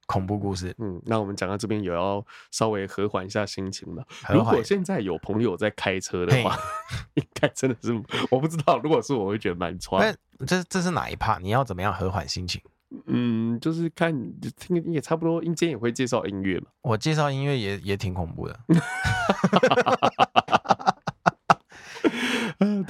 [0.08, 4.06] 恐怖故事，嗯，那我们讲到这边，也要稍微和缓一下心情了。
[4.34, 6.58] 如果现在有朋友在开车的话，
[7.16, 7.94] 应该真的是
[8.30, 8.78] 我不知道。
[8.80, 10.14] 如果是我会觉得蛮喘。
[10.46, 11.40] 这这是哪一 part？
[11.40, 12.62] 你要怎么样和缓心情？
[13.08, 14.14] 嗯，就是看
[14.58, 16.68] 听也差不多，音间也会介绍音乐嘛。
[16.82, 18.60] 我介绍音乐也也挺恐怖的。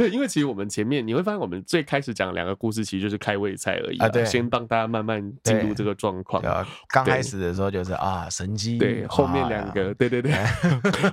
[0.02, 4.10] 嗯，对，因为其实我们前面你会发现，我们最开始讲两个故事，其实就是开胃菜而已啊。
[4.10, 6.42] 对，先帮大家慢慢进入这个状况。
[6.88, 8.78] 刚开始的时候就是啊，神机。
[8.78, 10.34] 对，后面两个，对对 对，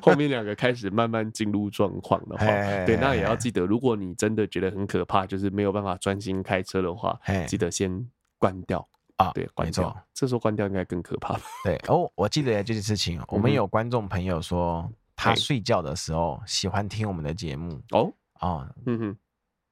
[0.01, 2.47] 后面两个开始慢慢进入状况的话，
[2.85, 8.09] 对，那也要记得，如果你真的觉得很可怕，就是没有办法专心开车的话，记得先
[8.39, 8.87] 关掉
[9.17, 9.31] 啊。
[9.35, 9.95] 对，关掉。
[10.15, 11.39] 这时候关掉应该更可怕。
[11.65, 18.13] 对哦，我记得这件事情，我们有观众朋友说，他睡觉的时候喜欢听我们的节目哦。
[18.41, 19.17] 哦，嗯哼，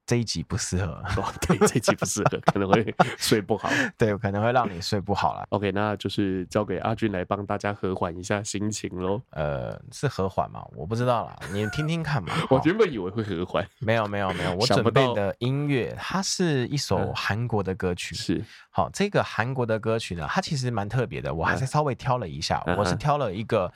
[0.07, 5.45] 这一集不适合，哦，对，这一集不适合，可能会 睡不好，对，可能会让你睡不好了。
[5.51, 9.21] OK，那就是交给阿军来帮大家和缓一下心情喽。
[9.31, 10.65] 呃，是和缓吗？
[10.77, 12.33] 我不知道啦，你听听看嘛。
[12.51, 14.55] 我原本以为会和缓，没有，没有，没有。
[14.55, 18.15] 我准备的音乐，它是一首韩国的歌曲。
[18.15, 21.35] 是，好，这个韩国的歌曲呢，它其实蛮特别的。
[21.35, 23.73] 我还是稍微挑了一下，我是挑了一个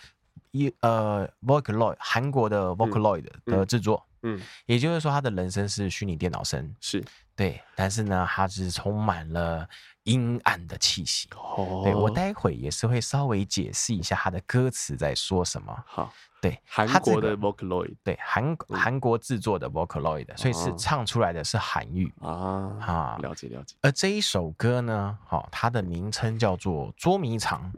[0.51, 4.07] 一呃 Vocaloid 韩国的 Vocaloid 的制作。
[4.23, 7.03] 嗯，也就是说，他的人声是虚拟电脑声，是
[7.35, 9.67] 对，但是呢，它是充满了
[10.03, 11.27] 阴暗的气息。
[11.35, 15.75] 哦，对，我待会也是会稍微解释一下他的歌词在说什么。
[15.87, 22.77] 好，对，韩国的 Vocaloid，对，韩韩国制作的 Vocaloid，所以是唱出来的是韩语啊。
[22.79, 23.75] 哈，了解了解。
[23.81, 27.73] 而这一首歌呢，好，它的名称叫做捉迷藏。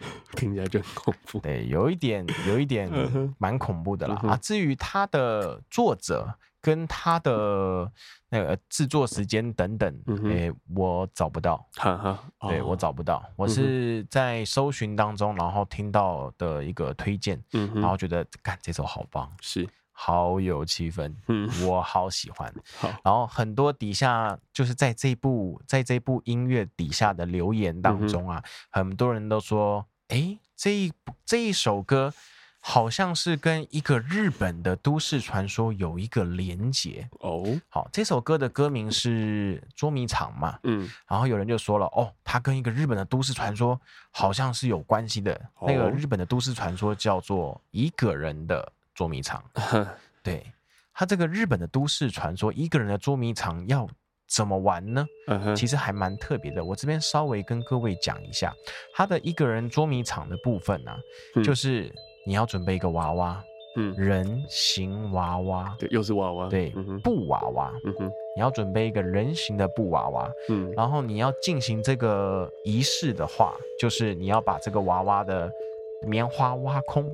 [0.36, 2.90] 听起来就很恐怖，对，有一点，有一点
[3.38, 4.20] 蛮恐怖的啦。
[4.24, 7.90] 啊，至于它的作者跟它的
[8.28, 11.64] 那个制作时间等等，哎，我找不到，
[12.48, 17.40] 对，我找不到，我是在搜寻当中，然后听到的一个推荐，
[17.74, 19.68] 然后觉得，干，这首好棒，是
[19.98, 22.54] 好有气氛，嗯我好喜欢。
[22.76, 29.86] 好然后很多底下就是在这部在这部音乐底下的留言当中啊，很多人都说。
[30.08, 30.92] 哎，这一
[31.24, 32.14] 这一首歌
[32.60, 37.44] 好像是跟一个日本的都市传说有一个连结哦。
[37.68, 40.60] 好，这首歌的歌名是捉迷藏嘛？
[40.62, 43.80] 嗯，然后有人就说了，哦，它跟一个日本的都市传说
[44.12, 45.34] 好像是有关系的。
[45.56, 49.44] 哦、那个日本的都市传说叫做一个人的捉迷藏。
[50.24, 50.44] 对，
[50.92, 53.86] 他这个日本的都市传说，一个人的捉迷藏要。
[54.28, 55.06] 怎么玩呢？
[55.54, 56.64] 其实还蛮特别的。
[56.64, 58.52] 我这边稍微跟各位讲一下，
[58.92, 60.98] 他的一个人捉迷藏的部分呢、啊，
[61.36, 61.88] 嗯、就是
[62.26, 63.40] 你要准备一个娃娃，
[63.76, 75.48] 嗯，人形娃娃，对，又是娃娃，对，嗯、布娃娃，嗯哼，你要准备一个人形的布娃娃，嗯，然后你要进行这个仪式的话，就是你要把这个娃娃的
[76.04, 77.08] 棉花挖空，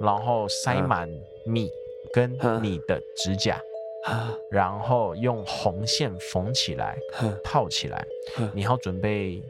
[0.00, 1.08] 然后塞满
[1.44, 1.70] 米
[2.12, 2.32] 跟
[2.62, 3.60] 你的指甲。
[4.50, 6.98] 然后用红线缝起来，
[7.44, 8.02] 套起来。
[8.54, 9.42] 你要准备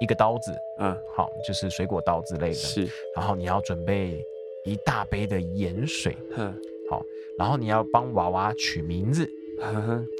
[0.00, 2.54] 一个刀子，嗯，好，就是水果刀之类的。
[2.54, 2.88] 是。
[3.14, 4.20] 然后你要准备
[4.64, 6.52] 一大杯的盐水，嗯
[6.90, 7.00] 好，
[7.38, 9.24] 然后你要帮娃娃取名字，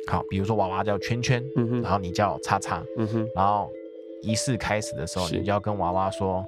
[0.06, 1.44] 好，比如说娃娃叫圈圈，
[1.82, 2.84] 然后你叫叉叉，
[3.34, 3.68] 然后
[4.22, 6.44] 仪式开始的时候，你就要跟娃娃说，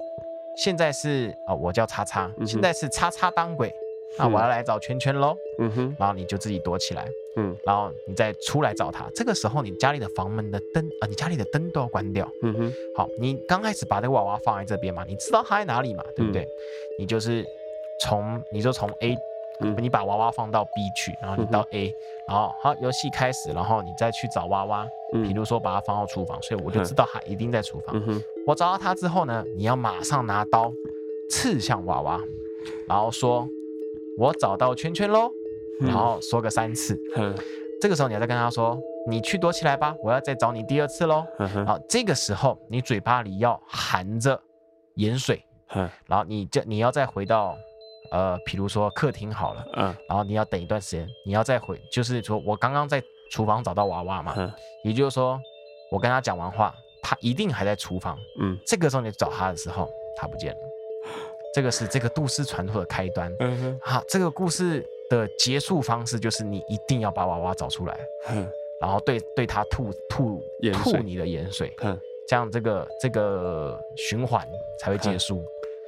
[0.55, 3.73] 现在是哦，我叫叉叉，现在是叉叉当鬼，
[4.17, 7.07] 那我要来找圈圈喽，嗯哼然后你就自己躲起来。
[7.37, 12.25] 嗯，然后你再出来找他，这个时候你家里的房门的灯啊、呃，你家里的灯都要关掉。
[12.43, 16.43] 嗯哼，好，你刚开始把这个娃娃放在这边嘛，你知道他在哪里嘛，对不对？
[16.43, 16.47] 嗯、
[16.99, 17.45] 你就是
[17.99, 19.17] 从你就从 A，、
[19.59, 21.93] 嗯、你把娃娃放到 B 去，然后你到 A，、嗯、
[22.29, 24.87] 然后好，游戏开始，然后你再去找娃娃，
[25.23, 27.95] 比如说把它放到厨房，所以我就知道它一定在厨房。
[28.45, 30.71] 我找到它之后呢，你要马上拿刀
[31.29, 32.19] 刺向娃娃，
[32.87, 33.47] 然后说
[34.19, 35.29] ：“我找到圈圈喽。”
[35.81, 37.35] 然后说个三次，嗯，
[37.81, 41.25] 这个时候你要再跟他说，你去躲起来吧，我要再找你第二次喽。
[41.65, 44.41] 好，这个时候你嘴巴里要含着
[44.95, 45.43] 盐水，
[46.07, 47.57] 然后你就你要再回到，
[48.11, 54.35] 呃，比如说客厅好了，嗯，然后你要等一段时间，你要再回，就是说我刚刚在厨房找到娃娃嘛，
[54.83, 55.41] 也就是说
[55.91, 60.59] 我跟他讲完话，他一定还在厨房，嗯，这个时候你找他的时候，他不见了，
[61.53, 64.85] 这个是这个都市传说的开端，嗯哼，好，这个故事。
[65.07, 67.95] 的结束方式就是你一定要把娃娃找出来，
[68.29, 68.49] 嗯、
[68.81, 70.41] 然后对对他吐吐
[70.73, 71.95] 吐你的盐水，嗯、
[72.27, 74.43] 这样这个这个循环
[74.79, 75.45] 才会结束。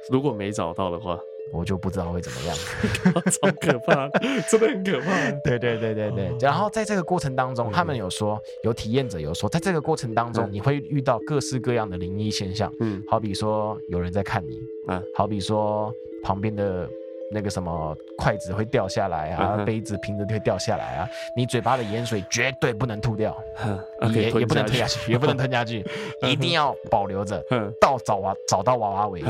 [0.08, 1.18] 如果没找到的话，
[1.52, 2.56] 我就不知道会怎么样，
[3.30, 4.08] 超可怕，
[4.48, 5.30] 真的很可怕。
[5.44, 15.92] 对对对对对，然后在这个过程当中，他们有说有体验者有说，在这个过程当中你会遇到各式各样的灵异现象，嗯，好比说有人在看你，啊，好比说
[16.22, 16.88] 旁边的。
[17.30, 23.36] 那个什么筷子会掉下来啊，嗯、杯子瓶子会掉下来啊，你嘴巴的盐水绝对不能吐掉，
[24.14, 25.84] 也也不能吞下去，也不能吞下去，
[26.26, 27.44] 一定要保留着，
[27.78, 29.28] 到找娃找到娃娃为止，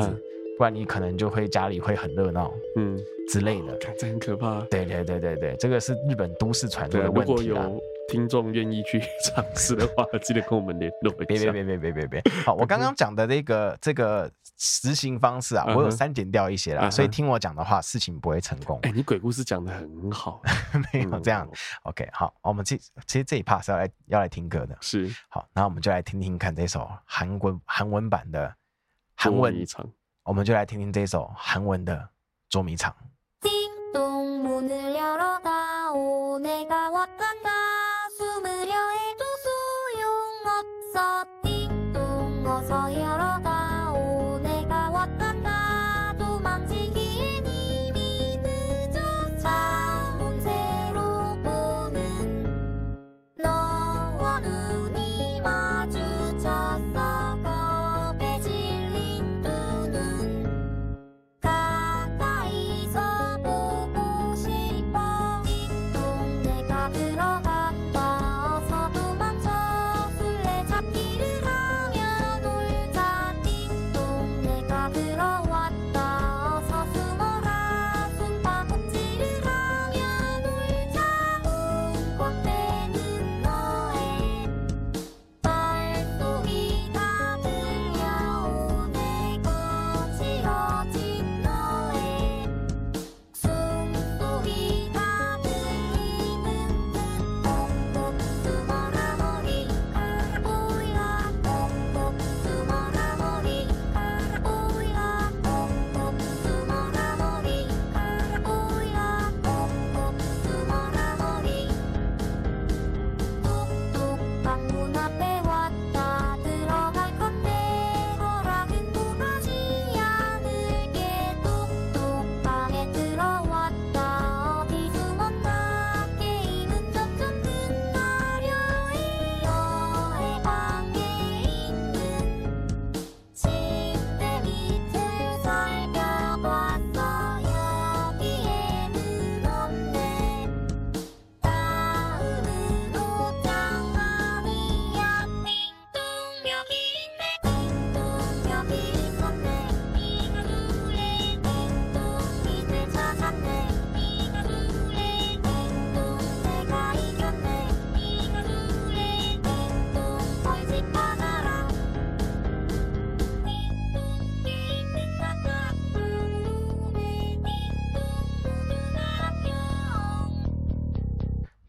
[0.58, 2.98] 不然你可能就会家里会很热闹，嗯
[3.30, 4.60] 之类的，这很可怕。
[4.62, 7.64] 对对对对对，这个是日本都市传说的问题啊。
[8.08, 11.52] 听众愿意去尝试的话，记得跟我们联络一下。
[11.52, 12.32] 别别别别别别别！
[12.42, 18.80] 好，我刚刚讲的那个这个实行方式啊，我有删减掉一些啦，所以听我讲的话，事情不会成功。
[18.84, 20.40] 哎，你鬼故事讲的很好，
[20.90, 21.46] 没有这样。
[21.82, 24.74] OK，好，我们这其实这一 part 是要来要来听歌的。
[24.80, 28.50] 是，好，那我们就来听听看这首韩文韩文版的
[29.16, 29.54] 韩文，
[30.28, 32.10] 我们就来听听这首韩文的
[32.50, 32.94] 捉迷藏。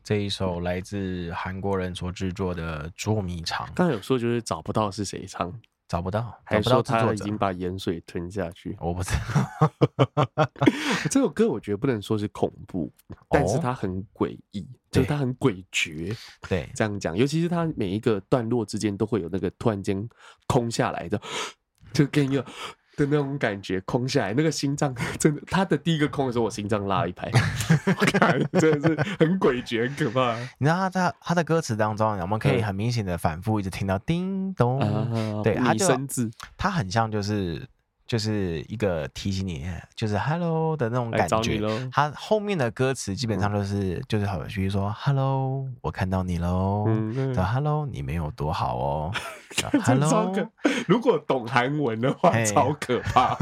[0.10, 5.54] 这一首来自韩国人所制作的《捉迷藏》，刚才有说就是找不到是谁唱，
[5.88, 8.76] 找不到，还说他已经把盐水吞下去。
[8.80, 9.72] 我不知道，
[11.12, 12.92] 这首歌我觉得不能说是恐怖，
[13.30, 16.18] 但是它很诡异，就是它很诡谲。
[16.50, 20.10] 对，这样讲，尤其是它每一个段落之间都会有那个突然间
[20.48, 21.22] 空下来的，
[21.94, 22.44] 就跟一个。
[23.00, 27.30] 的那种感觉，空下来，那个心脏 真的，他的第一个空的时候，我心脏拉一拍，
[28.00, 30.38] 我看真的是很诡谲，很可怕。
[30.58, 35.88] 你知道他在他的歌词当中，我们可以很明显的反复一直听到叮咚，嗯、对，他就
[36.58, 37.68] 他很像就是。
[38.10, 41.62] 就是一个提醒你，就是 “hello” 的那种感觉。
[41.92, 46.86] 它后面的歌词基本上都是，就是好，比如说 “hello”，我看到你喽。
[46.88, 49.12] 嗯，“hello”，你没有多好哦。
[49.86, 50.34] Hello，
[50.88, 53.38] 如果懂韩文的话，超可怕。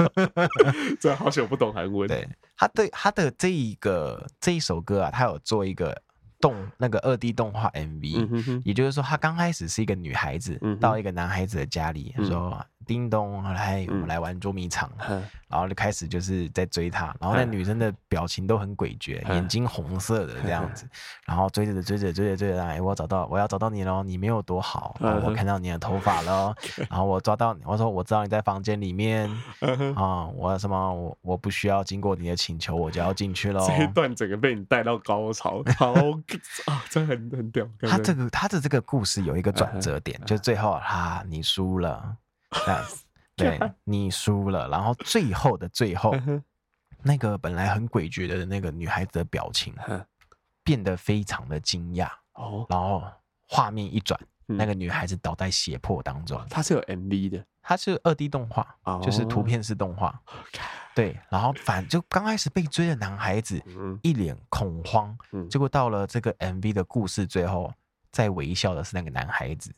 [0.99, 2.05] 真好久不懂韩文。
[2.05, 5.97] 对，他对他的这一个这一首歌啊，他有做一个
[6.41, 12.61] 动那个二 D 动画 MV，也就是说，他刚开始是一个女孩子到一个男孩子的家里，说。
[12.87, 14.89] 叮咚，来，我们来玩捉迷藏。
[15.09, 20.89] 嗯、然后就开始就是在追他，然后那女生的表情都很诡谲，嗯、眼睛红色的这样子，嗯、
[21.27, 29.29] 然后追着追着追着追着，哎，我找到，我要找到你喽，你没有多好，嗯、我看到你的头发了，嗯、 然后我抓到你，我说我知道你在房间里面，
[29.59, 33.65] 嗯、啊，我什么，我我不需要经过你的请求，我就要进去喽。
[33.67, 35.93] 这一段整个被你带到高潮，好
[36.65, 37.67] 啊，真的很很屌。
[37.81, 42.15] 他这个他的这个故事有一个转折点，嗯、就最后哈，你输了。
[43.35, 46.13] 对，你输了，然后最后的最后，
[47.03, 49.73] 那个本来很诡谲的那个女孩子的表情
[50.63, 53.03] 变得非常的惊讶哦，然后
[53.47, 56.43] 画面一转，那个女孩子倒在血泊当中。
[56.49, 60.19] 它是有 MV 的，它是二 D 动画，就是图片式动画。
[60.95, 63.61] 对，然后反就刚开始被追的男孩子
[64.01, 65.15] 一脸恐慌，
[65.47, 67.71] 结果到了这个 MV 的故事最后，
[68.11, 69.71] 在微笑的是那个男孩子。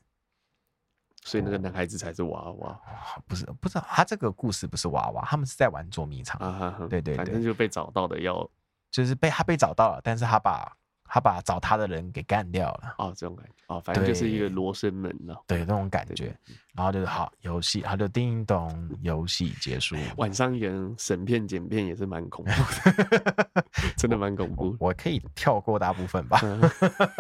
[1.30, 2.80] 所以那个男孩子才是娃娃，
[3.28, 6.40] 不是不知道他这个故事不是娃娃，他们是在玩捉迷藏。
[6.42, 8.50] 啊、对对对，反正就被找到的要，
[8.90, 10.76] 就是被他被找到了，但是他把。
[11.12, 16.38] 他把找他的人给干掉了哦，这种感觉哦，反正就是一个罗生门了，对，那种感觉。
[16.76, 19.96] 然后就是好游戏，他就叮咚，游戏结束。
[20.18, 23.64] 晚上演审片剪片也是蛮恐怖的，
[23.98, 24.76] 真的蛮恐怖。
[24.80, 26.40] 我可以跳过大部分吧？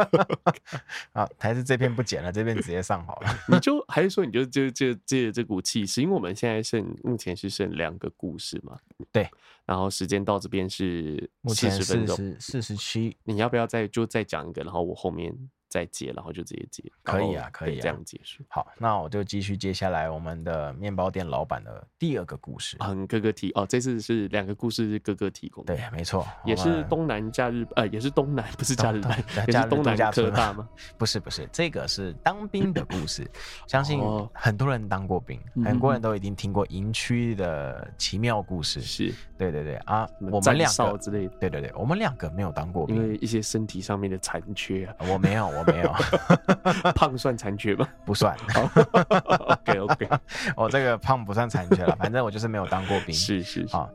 [1.13, 3.29] 啊，还是这篇不剪了，这边直接上好了。
[3.47, 8.77] 你就还是说你就就就借着这股气势，因为我们现在剩目前是剩两个故事嘛？
[9.11, 9.29] 对。
[9.65, 13.15] 然后时间到这边是四十分钟，四十七。
[13.23, 14.63] 你要不要再就再讲一个？
[14.63, 15.35] 然后我后面。
[15.69, 18.43] 再接，然后就直接接，可以啊，可以啊这样结束。
[18.49, 22.75] 好，那我就继续接下来我们的面包店老板的第二个故事。
[22.79, 25.63] 嗯，哥哥提哦，这次是两个故事是哥哥提供。
[25.65, 30.67] 对，没错，也是东南假日，呃，也是东南，不是假日班，也是东南科大吗？
[30.97, 33.29] 不是，不是，这个是当兵的故事。
[33.67, 34.01] 相信
[34.33, 38.81] 很多人当过兵，很多人都已经听过营区的奇妙故事。
[38.81, 45.58] 是，对对对啊，我们两个之类的，对对对，我们两个没有当过兵，因为一些身体上面的残缺啊，我没有。
[45.59, 45.93] 我没有，
[46.95, 47.87] 胖算残缺吗？
[48.05, 48.35] 不算。
[48.55, 50.09] OK OK，
[50.55, 53.13] 我这个胖不算残缺了，反正我就是没有当过兵。
[53.15, 53.89] 是是好，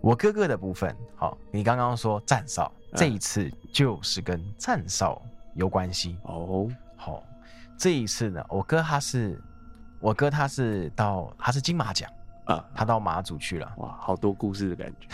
[0.00, 5.20] 我哥哥的部分，好，你刚刚说站哨，这一次就是跟站哨
[5.54, 6.68] 有关系哦。
[6.96, 7.22] 好，
[7.76, 9.40] 这一次呢，我哥他是，
[10.00, 12.10] 我哥他是到，他是金马奖。
[12.48, 15.06] 啊，他到马祖去了，哇，好多故事的感觉。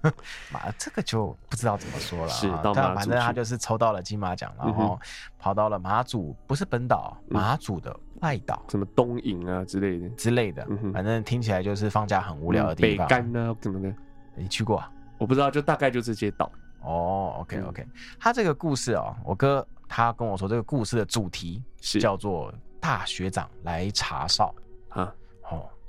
[0.52, 5.00] 马这个就不知道怎么说了，是到马祖，反正他就是抽到了金马奖，然后
[5.38, 13.08] 跑到了马祖，不是本岛，马祖的外岛，什么东引啊之类的之类的，反正听起来就是放假很无聊的地方。
[13.08, 13.56] 北竿呢？
[13.58, 13.94] 怎么的？
[14.36, 14.84] 你去过？
[15.16, 16.52] 我不知道，就大概就这些岛。
[16.82, 17.86] 哦，OK OK，
[18.20, 24.54] 他这个故事哦，我哥他跟我说，这个故事的主题是叫做大学长来查哨
[24.90, 25.10] 啊。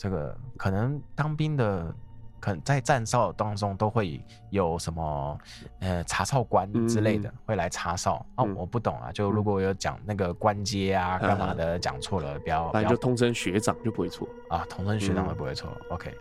[0.03, 1.95] 这个可能当兵的，
[2.41, 5.39] 可能在站哨当中都会有什么
[5.79, 8.15] 呃查哨官之类的会来查哨。
[8.35, 14.27] 啊，我不懂啊，就如果有讲那个官阶啊干嘛的讲错了，不要，反正就通称学长就不会错。
[14.49, 15.71] 啊，通称学长就不会错。
[15.87, 16.13] OK，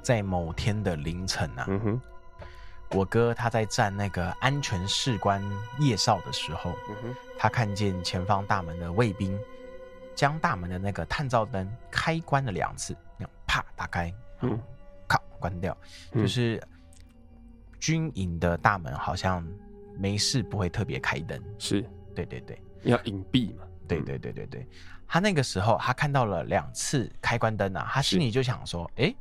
[0.00, 1.66] 在某天的凌晨啊，
[2.92, 5.42] 我哥他在站那个安全士官
[5.80, 6.70] 夜哨的时候，
[7.36, 9.36] 他看见前方大门的卫兵。
[10.14, 12.96] 将大门的那个探照灯开关了两次，
[13.46, 14.58] 啪打开，嗯，
[15.08, 15.76] 咔关掉，
[16.12, 16.62] 嗯、就是
[17.78, 19.46] 军营的大门好像
[19.98, 21.84] 没事不会特别开灯，是。
[22.14, 24.68] 对对对，要隐蔽嘛，对对对对对，
[25.04, 29.14] 他那个时候他看到了两次开关灯啊，他心里就想说，哎是，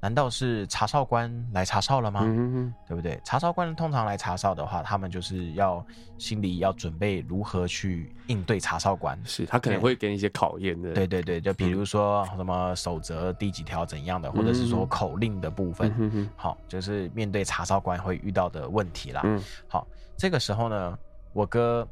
[0.00, 2.20] 难道是查哨官来查哨了吗？
[2.22, 3.20] 嗯哼哼对不对？
[3.24, 5.84] 查哨官通常来查哨的话，他们就是要
[6.18, 9.20] 心里要准备如何去应对查哨官。
[9.24, 10.92] 是他可能会给你一些考验的。
[10.92, 15.92] 对对对，就比如说什么守则第几条怎样的，嗯、或者是说口令的部分。
[15.98, 19.22] 嗯哼好，就是面对查哨官会遇到的问题啦。
[19.24, 19.86] 嗯，好，
[20.16, 20.98] 这个时候呢，
[21.32, 21.86] 我哥。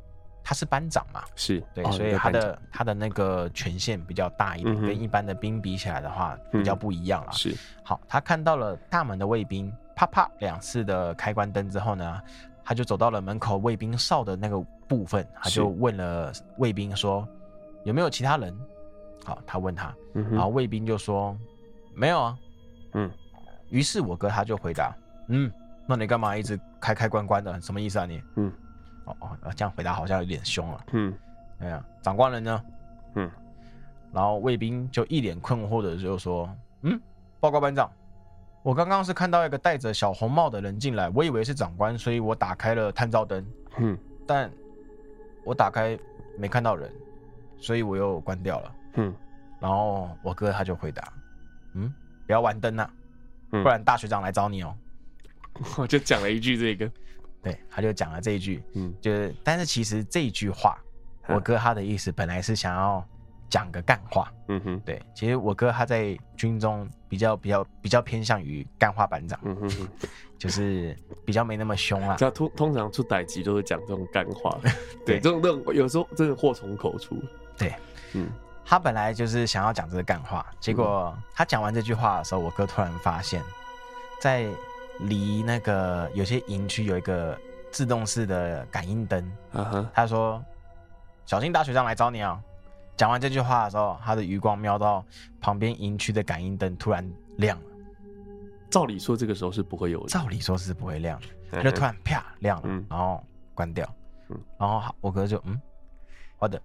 [0.49, 1.25] 他是班长嘛？
[1.35, 7.33] 是对，哦、所以他的他的那个权限比较大一点，嗯、跟一般的兵比起来的话，比较不一样了。
[7.33, 12.23] 是，好，他看到了大门的卫兵，啪啪两次的开关灯之后呢，
[12.65, 17.27] 他就走到了门口卫兵哨的那个部分，他就问了卫兵说
[17.83, 18.57] ：“有没有其他人？”
[19.27, 21.37] 好，他问他，嗯、然后卫兵就说
[21.93, 22.39] ：“没有啊。”
[22.95, 23.11] 嗯，
[23.69, 24.95] 于是我哥他就回答
[25.27, 25.51] ：“嗯，
[25.89, 27.61] 那你干嘛一直开开关关的？
[27.61, 28.53] 什么意思啊你？”嗯。
[29.07, 30.87] 哦哦，这样回答好像有点凶了。
[30.93, 31.15] 嗯，
[31.61, 32.65] 哎呀，长官人呢？
[33.15, 33.31] 嗯，
[34.13, 36.49] 然后卫兵就一脸困惑的就说
[36.83, 37.01] ：“嗯，
[37.41, 37.91] 报告班长，
[38.63, 43.47] 我刚刚是看到一个戴着小红帽的人进来，我以为是长官，所以我打开了探照灯。
[43.79, 43.97] 嗯，
[44.27, 44.51] 但
[45.45, 45.99] 我打开
[46.39, 46.91] 没看到人，
[47.59, 48.75] 所以我又关掉了。
[48.95, 49.15] 嗯，
[49.61, 51.13] 然后我哥他就回答：
[51.75, 51.93] 嗯，
[52.27, 52.91] 不要玩灯呐，
[53.51, 54.77] 不然大学长来找你哦。
[55.79, 56.91] 我就讲了一句这个。”
[57.47, 60.77] 对，他就讲了这一句，嗯，就是，但是其实这一句话，
[61.29, 63.07] 我哥他的意思本来是想要
[63.49, 69.89] 讲个干话，嗯哼，对，其实我哥他在军中比较比较比较偏向于干话班长，嗯哼哼，
[70.37, 72.17] 就是比较没那么凶啊。
[72.35, 74.59] 通通常出歹机都是讲这种干话，
[75.07, 77.17] 对，这种这种有时候真的祸从口出，
[77.57, 77.73] 对，
[78.15, 78.29] 嗯，
[78.65, 83.41] 他本来就是想要讲这个干话，结果他讲完这句话的时候，我哥突然发现，
[84.21, 84.49] 在。
[85.01, 87.39] 离那个有些营区有一个
[87.71, 89.87] 自动式的感应灯，uh.
[89.93, 90.43] 他说
[91.27, 92.41] ：“小心大学长来找你啊！”
[92.97, 95.05] 讲完这句话的时候，他的余光瞄到
[95.39, 97.65] 旁边营区的感应灯突然亮了。
[98.71, 101.21] 照理说这个时候是不会有的，照理说是不会亮
[101.63, 103.23] 就突然啪亮了，然后
[103.55, 103.87] 关掉，
[104.59, 105.61] 然后我哥就嗯，
[106.39, 106.61] 好的，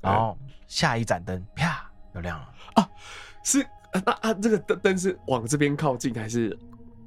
[0.00, 0.38] 然后
[0.68, 2.88] 下一盏灯啪又亮了啊！
[3.42, 3.62] 是
[4.04, 6.56] 啊啊，这个灯灯是往这边靠近还是？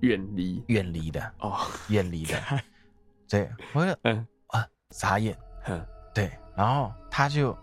[0.01, 0.63] 远离。
[0.67, 1.57] 远离的哦，
[1.89, 2.39] 远离的，
[3.29, 4.25] 对，我就嗯。
[4.47, 5.35] 啊傻眼，
[5.65, 5.83] 嗯，
[6.13, 7.57] 对，然后他就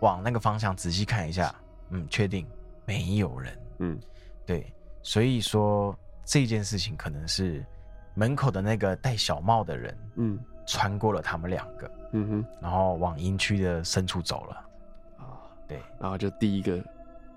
[0.00, 1.54] 往那个方向仔细看一下，
[1.90, 2.46] 嗯，确定
[2.84, 3.98] 没有人，嗯，
[4.44, 4.70] 对，
[5.02, 7.64] 所以说这件事情可能是
[8.14, 14.56] 门口的那个戴小帽的人，嗯，穿过了他们两个，嗯哼，然后往营区的深处走了，
[15.18, 16.84] 啊，对，然后就第一个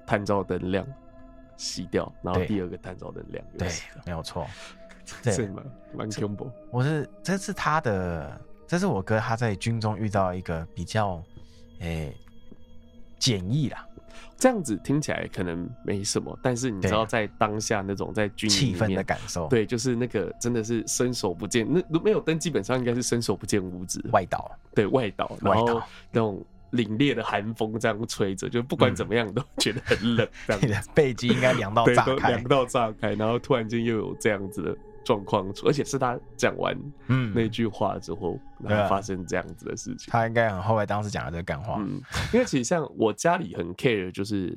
[0.05, 0.85] 探照灯亮。
[1.59, 3.45] 熄掉，然后第二个探照灯亮。
[3.57, 3.69] 对，
[4.05, 4.47] 没有错，
[5.21, 6.49] 这蛮蛮恐怖。
[6.71, 11.21] 我是这是他的，这是我哥他在军中遇到一个比较
[11.79, 12.15] 诶
[13.19, 13.85] 简易啦。
[14.37, 24.01] 这样子听起来可能没什么，但是你知道在当下那种在军气氛的感受，对，就是那个真的是伸手不见，那没有灯基本上应该是伸手不见五指。
[24.13, 26.41] 外岛，对外岛，然后那种。
[26.71, 30.27] 凛冽的寒风这样吹着，就不管怎么样都 觉得很冷。
[30.47, 33.13] 这样子，嗯、背脊应该凉到炸开，凉到炸开。
[33.13, 40.11] 然后突然间又有这样子的状况出，而且是他讲完嗯那句话之后，嗯、然后发生这样子的事情。
[40.11, 41.77] 他应该很后悔当时讲的这个干话。
[41.79, 42.01] 嗯，
[42.33, 44.55] 因为其实像我家里很 care，就是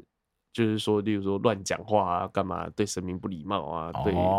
[0.53, 3.91] 就是说，例如说乱讲话啊，干嘛对神明不礼貌啊，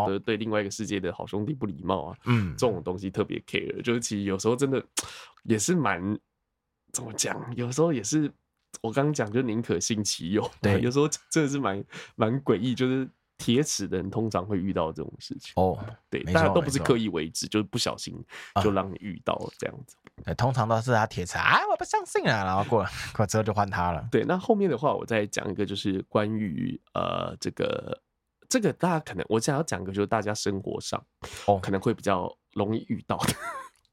[0.06, 3.82] 对对另外一个世界的好兄弟不礼貌啊，嗯，这种东西特别 care。
[3.82, 4.80] 就是其实有时候真的
[5.42, 6.16] 也是蛮
[6.94, 8.32] 怎么讲，有时候也是。
[8.82, 11.82] 我刚刚讲就宁可信其有，对，有时候真的是蛮
[12.16, 15.78] 蛮诡异，就是铁齿的人通常会遇到这种事情哦，
[16.10, 18.12] 对，大家都不是刻意为之，就是不小心
[18.60, 19.96] 就让你遇到了这样子。
[20.24, 24.06] 对，通常都是他铁齿，啊，我不相信啊，然后过了过之后就换他了。
[24.10, 28.02] 对，那后面的话我再讲一个，就是关于呃这个
[28.48, 31.00] 这个大家可能我想要讲一个，就是大家生活上
[31.46, 33.32] 哦可能会比较容易遇到的。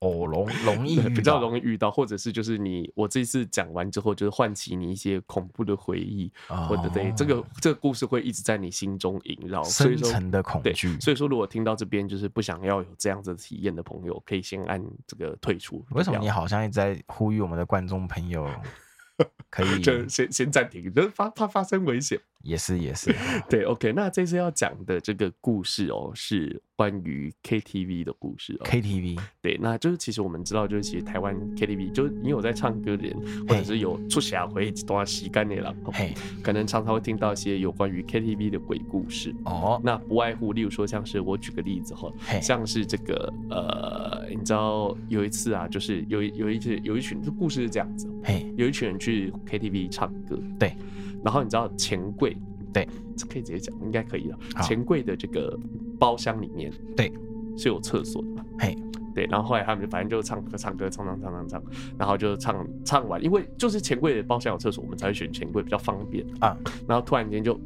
[0.01, 10.95] 哦，容容易比较容易遇到，或者是就是你我这次讲完之后，就是唤起你一些恐怖的回忆，哦、或者对这个这个故事会一直在你心中萦绕，深层的恐惧。
[10.95, 15.85] 对，所以说如果听到这边就是不想要有这样子体验的朋友，可以先按这个退出。
[15.91, 18.49] 为什么你好像一直在呼吁我们的观众朋友
[19.51, 22.19] 可以就先先暂停，就是发怕发生危险。
[22.43, 23.13] 也是也是，
[23.49, 28.65] 对，OK，那这次要讲的这个故事哦，是关于 KTV 的故事哦。
[28.65, 33.15] KTV，对，那就是其实我们知道，就是其实台湾 KTV，就是你有在唱歌的人，
[33.47, 36.13] 或者是有出社会一段时间的人，嘿，
[36.43, 39.79] 可能常常会听到一些有关于 KTV 的鬼故事哦。
[39.83, 42.11] 那不外乎，例如说，像是我举个例子哈，
[42.41, 50.75] 像是这个呃，你知道有一次啊，就是有有一些有一群，这故事是这样子，嘿，有一群人去 KTV 唱歌，对。
[51.23, 52.35] 然后你知道钱柜，
[52.73, 54.37] 对，这可以直接讲，应该可以了。
[54.61, 55.57] 钱柜的这个
[55.99, 57.11] 包厢里面，对，
[57.57, 58.45] 是有厕所的嘛？
[58.59, 58.75] 嘿，
[59.13, 59.25] 对。
[59.25, 61.63] 然后后来他们就反正就唱歌，唱歌，唱唱唱唱唱，
[61.97, 66.57] 然后就唱唱完，因为就是钱柜的包厢有厕所，我们才会选钱柜比较方便啊。
[66.87, 67.59] 然后突然间就。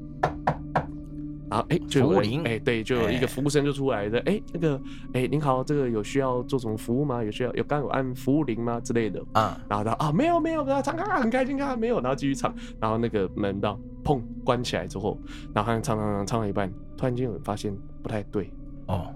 [1.49, 4.81] 然后哎，就有人哎，对，就有一个服务生就出来的，哎，那个
[5.13, 7.23] 哎，您好，这个有需要做什么服务吗？
[7.23, 8.79] 有需要有刚有按服务铃吗？
[8.79, 9.23] 之类的。
[9.33, 9.59] 啊？
[9.69, 15.17] 然后他啊，没有没有，他唱啊很开心啊，没有，然后继续唱，然后那个门到砰关起来之后，
[15.53, 18.51] 然后他唱唱唱唱了一半，突然间有人发现不太对。
[18.87, 19.13] 哦，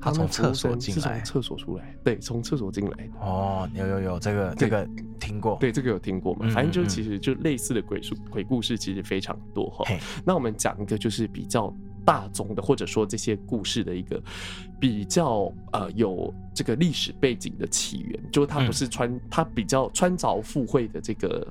[0.00, 4.88] 他从厕所进来，从厕所出来，对，从厕所进来哦，有有有，这个这个
[5.20, 6.48] 听过，对，这个有听过嘛？
[6.50, 9.84] 反正就其实就类似的鬼故鬼故事其实非常多哈。
[10.24, 11.72] 那我们讲一个就是比较。
[12.02, 14.20] 大众的，或者说这些故事的一个
[14.80, 21.46] 比较呃有这个历史背景的起源，就是它不是穿，它比较穿凿附会的这个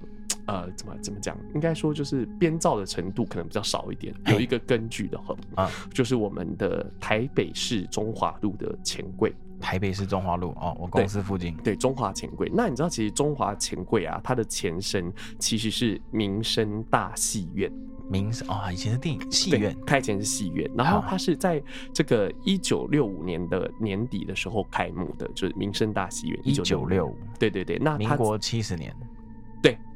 [0.50, 1.38] 呃怎么怎么讲？
[1.54, 9.34] 应该说就是编造的程度可能比较少一点，有一个根据的哈啊，就是我们的台北市中华路的钱柜。
[9.62, 11.54] 台北市中华路哦，我公司附近。
[11.58, 12.50] 对，对中华钱柜。
[12.56, 17.70] 那你知道其实中华钱柜啊，它的前身其实是民生大戏院。
[18.10, 21.62] 民生啊，以前是电影戏院，开前是戏院，然后它是在
[21.94, 26.40] 这个一九六五年的年底的时候开幕的，就是民生大戏院。
[26.44, 28.96] 一九六五，对对对，那民国七十年。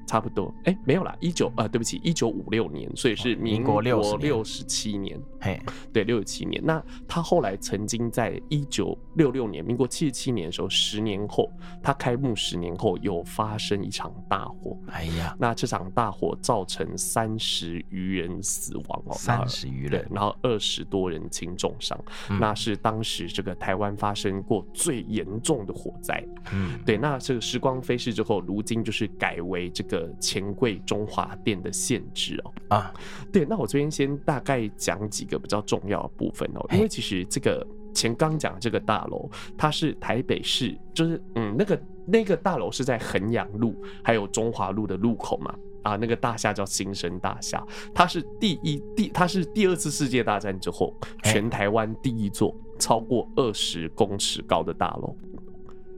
[0.05, 5.59] 差不多，哎、欸，没有啦，一九呃，对不起，一九五六年，所以是民国六十七年，嘿，
[5.91, 6.61] 对，六十七年。
[6.63, 11.49] 那他后来曾经在一九六六年，民国七十七年的时候，十年后，
[11.81, 21.97] 他开幕十年后又发生一场大火，哎呀，那这场大火造成三十余人死亡哦，三十余人，然后二十多人轻重伤，
[22.29, 29.92] 嗯、那是当时这个台湾发生过最严重的火灾，嗯，对，那这个时光飞逝之后，如今就是改为这个。
[29.93, 32.53] 的钱柜中华店的限制哦。
[32.69, 32.93] 啊，
[33.31, 45.53] 对，那我这边先大概讲几个比较重要的部分哦，因为其实这个前刚讲这个大楼，它是台北市，就是嗯，那个那个大楼是在衡阳路还有中华路的路口嘛。
[45.83, 47.61] 啊，那个大厦叫新生大厦，
[47.93, 55.15] 它是第一第它是第二次世界大战之后全台湾第一座超过二十公尺高的大楼，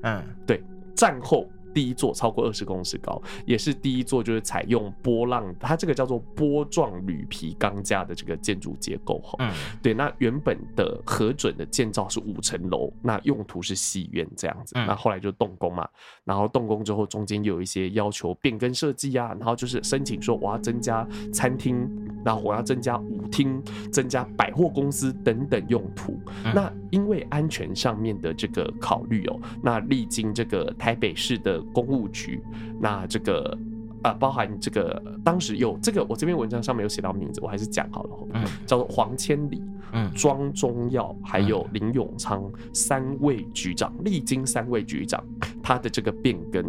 [0.01, 0.61] 嗯，对，
[0.95, 1.47] 战后。
[1.75, 9.35] 第一座超过二十公尺高，也是第一座就是采用波浪，它这个叫做波状铝皮钢架的这个建筑结构哈。
[9.39, 9.51] 嗯，
[9.83, 14.73] 对，那原本的核准的建造是五层楼，那用途是戏院这样子。
[14.73, 15.85] 那、嗯、后来就动工嘛，
[16.23, 21.85] 然后动工之后中间又有一些要求变更设计啊，然后就是申请说我要增加餐厅，
[22.23, 23.61] 然后我要增加舞厅，
[23.91, 26.17] 增加百货公司等等用途。
[26.45, 31.61] 嗯、那因为安全上面的这个考虑哦，那历经这个台北市的。
[31.73, 32.41] 公务局，
[32.79, 33.57] 那这个
[34.03, 39.61] 啊，包含这个当时有这个，我这篇文章上面有写到名字，我还是讲好了，嗯，叫做黄千里，
[39.93, 42.43] 嗯，庄中耀，还有林永昌
[42.73, 45.23] 三位局长，历经三位局长，
[45.63, 46.63] 他的这个变更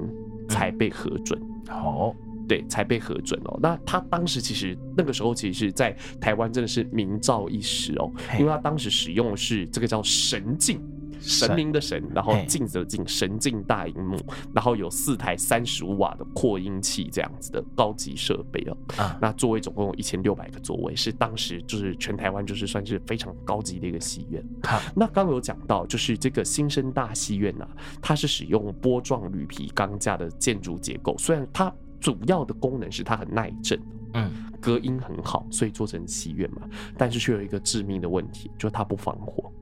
[0.48, 2.14] 才被核准，哦，
[2.48, 3.58] 对，才被核准哦。
[3.60, 10.80] 那他当时其实那个时候其实是在台湾真的是名噪一时哦，因为他当时使用的是这个叫神镜。
[11.20, 14.16] 神明的神，然后镜子的镜，神镜大荧幕，
[14.54, 18.76] 然后有四台三十五瓦的扩音器，这样子的高级设备哦。
[18.96, 24.42] 啊，那座位总共有一千六百个座位，是当时就是全台湾就是算是非常高级的一个戏院。
[24.64, 27.66] 好，那刚刚有讲到，就是这个新生大戏院呐，
[28.00, 33.80] 它是使用波状铝皮钢架的建筑结构，虽然它主要的功能是它很耐震，
[34.14, 39.52] 嗯，隔音很好，所以做成戏院嘛，但是却有一个致命的问题，就是它不防火。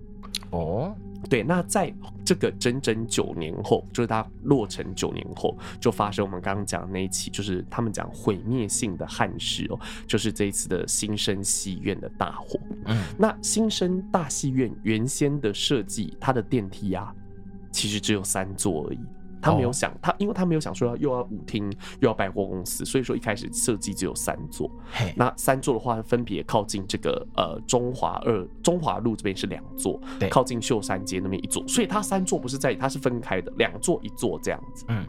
[0.50, 0.94] 哦。
[1.28, 1.92] 对，那在
[2.24, 12.58] 这个整整九年后，就是它落成九年后，就发生我们刚刚讲的那一起，就是他们讲毁灭性的憾事哦，就是这一次的新生戏院的大火。
[12.86, 17.14] 嗯，那新生大戏院原先的设计，它的电梯啊，
[17.70, 18.98] 其实只有三座而已。
[19.44, 20.00] 他没有想，oh.
[20.02, 21.70] 他因为他没有想说要又要舞厅
[22.00, 24.70] 又要百货公司，所以说一开始设计只有三座。
[25.14, 34.84] 那三座的话，分别靠近这个呃中华二中华路这边是两座，对，靠近秀山街那边一座，所以它三座不是在，它是分开的，两座一座这样子。
[34.88, 35.04] 嗯，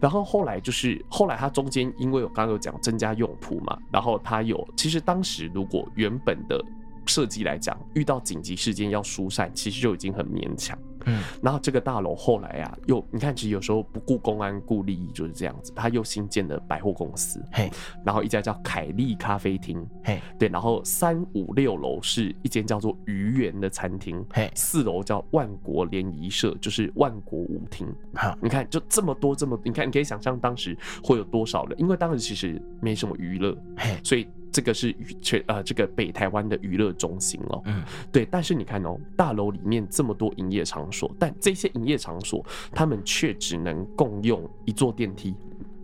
[0.00, 6.64] 然后后来就是后来它中间因为我刚刚有讲增加用途嘛，然后它有其实当时如果原本的
[7.04, 10.76] 设计来讲，遇到紧急事件要疏散，其实就已经很勉强。
[11.06, 15.72] 嗯，然后这个大楼后来啊，又你看，其实有时候不顾公安顾利益就是这样子。
[15.74, 17.70] 他又新建了百货公司，嘿，
[18.04, 27.86] 然后一家叫凯利咖啡厅，嘿，对，然后三五六楼是一间叫做鱼园的餐厅，嘿，四楼叫万国联谊社，就是万国舞厅。
[28.14, 34.26] 好，你看就这么多这么，你看你可以想象当时会有多少人，因为当时其实没什么娱乐，嘿，所以。
[34.56, 38.24] 这个是娱全呃这个北台湾的娱乐中心哦，嗯，对。
[38.24, 42.42] 但是你看哦，大楼里面这么多营业场所，但这些营业场所
[42.72, 45.34] 他们却只能共用一座电梯，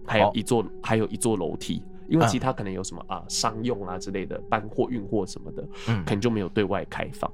[0.06, 7.30] 还有一座、哦、还有一座楼梯，因为其他可能有什么啊商用啊之类的搬货运货什么的，嗯，可能就没有对外开放。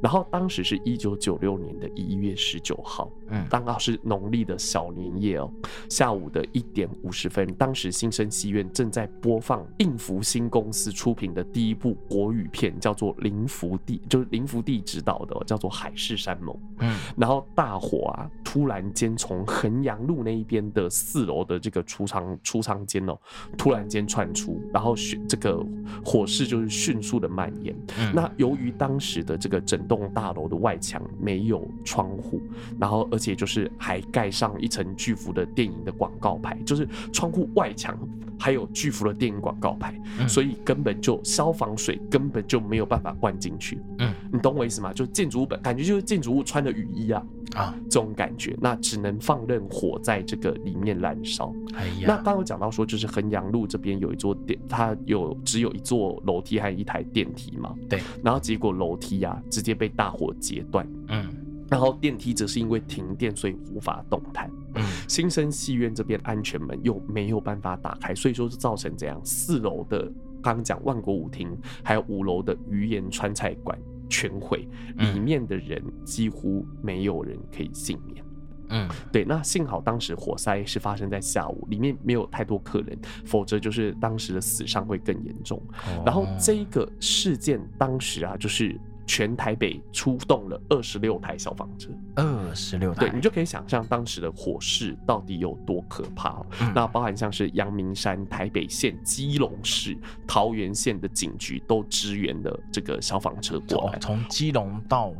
[0.00, 5.50] 然后当时是一九九六年的一月十九号，嗯，刚好是农历的小年夜哦，
[5.88, 16.54] 下午的一点五十分，当时新生戏院正在播放应福新公司出品的第一部国语片，叫做林福地，就是林福地执导的，哦，叫做《海誓山盟》。
[16.78, 23.18] 嗯，然后大火啊，突然间从衡阳路那一边的四楼的这个储藏储藏间哦，
[23.56, 24.94] 突然间窜出，然后
[25.28, 25.64] 这个
[26.04, 27.74] 火势就是迅速的蔓延。
[27.98, 32.40] 嗯，那由于当时的这个整栋大楼的外墙没有窗户，
[32.78, 37.98] 然后而且就是还盖上一层巨幅的电影的广告牌，就是窗户外墙
[38.38, 43.80] 还有巨幅的电影广告牌，嗯，所以根本就消防水根本就没有办法灌进去。
[43.98, 44.92] 嗯，你懂我意思吗？
[44.92, 47.22] 就建筑物本感觉就是建筑物穿的雨衣啊
[47.54, 51.52] 啊，这种感觉，那只能放任火在这个里面燃烧。
[51.74, 57.74] 哎呀，那刚刚有讲到说，就是衡阳路这边有一座电，它有只有一座楼梯还有一台电梯嘛？
[57.88, 59.42] 对，然后结果楼梯啊。
[59.48, 61.32] 直接被大火截断，嗯，
[61.68, 70.04] 然后电梯则是因为停电，所以无法动弹，嗯，新生戏院这边安全门又没有办法打开，所以说是造成这样，四楼的
[70.40, 73.76] 刚刚讲万国舞厅，还有五楼的鱼盐川菜馆
[74.08, 78.24] 全毁，里面的人几乎没有人可以幸免，
[78.68, 85.60] 嗯，对，那幸好当时火灾是发生在下午，里面没有太多客人，否则就是当时的死伤会更严重。
[86.04, 88.80] 然后这一个事件当时啊，就是。
[89.06, 96.44] 全台北出动了二十六台消防车，二十六台，对，你就可以想象当时的火势到底有多可怕。
[96.60, 99.96] 嗯、那包含像是阳明山、台北县、基隆市、
[100.26, 105.12] 桃园县的警局都支援了这个消防车过来，从基隆到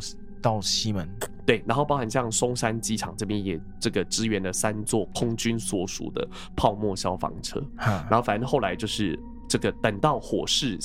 [0.42, 1.08] 到西门，
[1.46, 9.18] 对，然后包含像松山机场这边也这个支援了三座空军所属的泡沫消防车，嗯、然后反正后来就是
[9.48, 10.76] 这个等到火势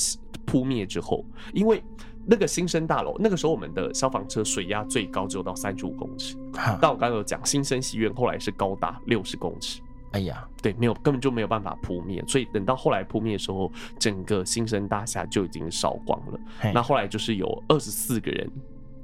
[0.46, 1.84] 扑灭之后，因为。
[2.26, 6.36] 那个新生大楼，那个时候我们的消防车水压最高只有到三十五公尺，
[6.80, 9.82] 但我刚刚有讲新生戏院后来是高达六十公尺。
[10.12, 16.40] 哎呀，对，没有根本就没有办法扑灭，所以等到后来扑灭的时候，整个新生大厦就已经烧光了。
[16.74, 18.52] 那后来就是有二十四个人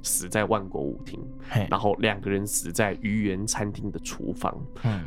[0.02, 1.18] 死在万国舞厅，
[1.70, 4.54] 然后两个人死在鱼园餐厅的厨房，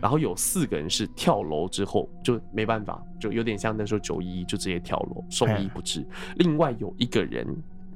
[0.01, 6.03] 然后有四个人是跳楼之后就没办法，就有点像那时候九一一就直接跳楼送医不治，
[6.37, 7.45] 另外有一个人。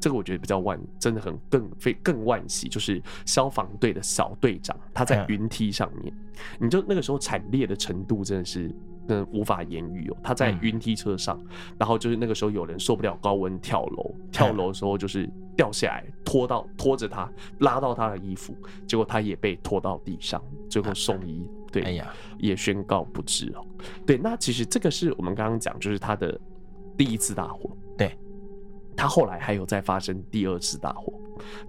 [0.06, 6.14] 这个我觉得比较惋，真的很更非更惋惜，就是消防队的小队长，他在云梯上面，
[6.60, 8.72] 你就那个时候惨烈的程度真的是，
[9.08, 10.18] 嗯，无法言语哦。
[10.22, 11.43] 他在云梯车上，
[11.80, 15.28] 然后就是那个时候有人受不了高温跳楼，跳楼的时候就是
[15.58, 17.28] 掉下来，拖到拖着他
[17.62, 20.39] 拉到他的衣服，结果他也被拖到地上，
[20.70, 23.66] 最后送医，对，哎呀，也宣告不治哦。
[24.06, 26.39] 对，那其实这个是我们刚刚讲，就是他的
[26.95, 27.76] 第一次大火，
[28.96, 29.02] 对。
[29.02, 31.14] 他后来还有再发生第二次大火，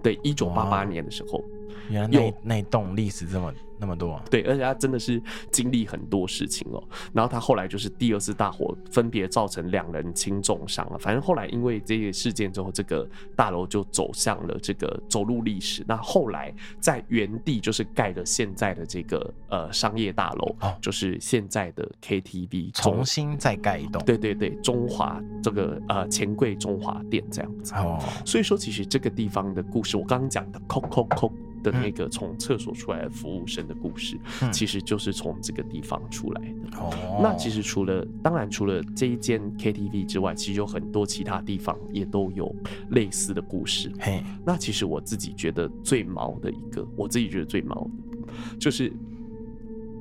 [0.01, 1.43] 对，一九八八年的时候，
[1.89, 3.53] 原来那那栋历史这么。
[3.79, 5.21] 那么多，对，而且他真的是
[5.51, 6.83] 经历很多事情哦。
[7.13, 10.97] 然后他后来就是第二次大火，分别造成两人轻重伤了。
[10.97, 15.83] 反正后来因为这些事件之后，这个大楼就走向了这个走入历史。
[15.87, 24.03] 那后来在原地就是盖了现在的这个呃商业大楼，哦，就是现在的 KTV，重新再盖一栋。
[24.05, 27.73] 对对对，中华这个呃钱柜中华店这样子。
[27.75, 31.31] 哦，所以说其实这个地方的故事，我刚刚讲的，扣扣扣。
[31.63, 36.77] 的那个从厕所出来的服务生的故事，嗯、其实就是从这个地方出来的。
[36.77, 42.55] 哦，那其实除了当然除了这一间 KTV 之外，其实有很多其他地方也都有
[42.91, 43.91] 类似的故事。
[43.99, 48.91] 嘿，那其实我自己觉得最毛的一个，我自己觉得最毛的，就是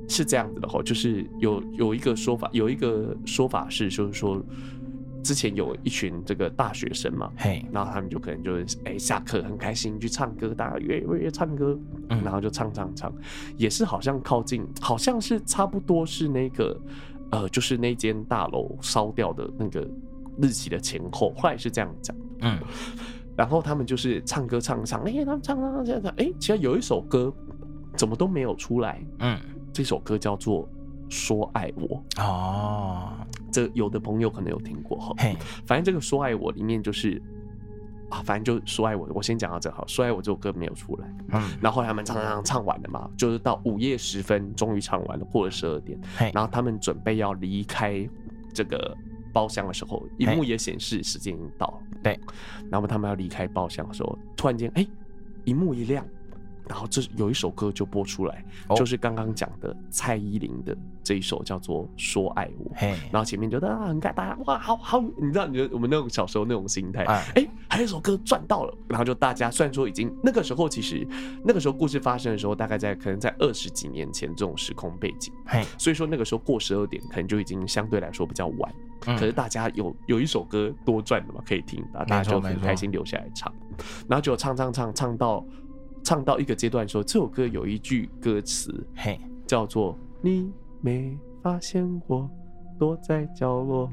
[0.08, 4.40] 是这样子的哈，就是有有一个说法，有一个说法是，就是说。
[5.26, 11.76] 之前有一群这个大学生嘛，嘿，然后他们就可能就是哎、欸、下课很开心去唱歌，大家约约约唱歌，
[12.10, 13.12] 嗯，然后就唱唱唱，
[13.56, 16.80] 也是好像靠近，好像是差不多是那个
[17.32, 19.84] 呃，就是那间大楼烧掉的那个
[20.40, 22.56] 日期的前后，后来是这样讲，嗯，
[23.36, 27.34] 然后他们就是唱歌唱唱，哎、欸，他们唱唱唱这样，哎、欸，其实有一首歌
[27.96, 29.36] 怎么都没有出来，嗯，
[29.72, 30.68] 这首歌叫做。
[31.08, 33.12] 说爱我哦，
[33.52, 35.14] 这有的朋友可能有听过哈。
[35.18, 37.22] 嘿，反正这个说爱我里面就是
[38.08, 39.86] 啊，反正就说爱我，我先讲到这好。
[39.86, 48.08] 说爱我这首歌没有出来，嗯，然后他们唱唱唱唱完了嘛，就是到午夜时分，终于唱完了，过了十二点，嘿，然后他们准备要离开
[48.52, 48.96] 这个
[49.32, 51.78] 包厢的时候，荧幕也显示时间已经到了。
[52.02, 52.18] 对，
[52.70, 54.86] 然后他们要离开包厢的时候，突然间，哎，
[55.44, 56.04] 荧幕一亮。
[56.68, 62.74] 然后这有一首歌就播出来，哦、就是刚刚讲的蔡依林的这一首叫做《说爱我》。
[63.12, 71.06] 然后前面觉得啊很感大家哇好好，你知道你我们那种小时候那种心态，哎、哎还有一首歌赚到了，然后就大家虽然说已经那个时候其实
[71.44, 75.64] 那个时候故事发生的时候大概在可能在二十几年前这种时空背景，嘿。
[75.78, 78.74] 所以说那个时候过十二点可能就已经相对来说比较晚，
[79.06, 83.52] 嗯、可是大家有有一首歌多赚的嘛可以听，然后大家就很开心留下来唱，
[84.08, 85.44] 然后就唱唱唱唱到。
[86.06, 90.48] 唱到一个阶段说，这首歌有一句歌词，嘿，叫做“你
[90.80, 92.30] 没发现我
[92.78, 93.90] 躲在角落”，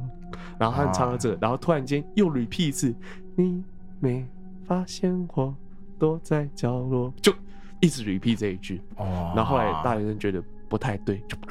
[0.59, 2.93] 然后他唱到这个，然后突然间又 repeat 一次
[3.35, 3.63] “你
[3.99, 4.23] 没
[4.63, 5.55] 发现我
[5.97, 7.33] 躲在角落”，就
[7.81, 8.79] 一直 repeat 这一句。
[8.97, 10.39] 哦，然后后来大学生觉得
[10.69, 11.35] 不太对，就。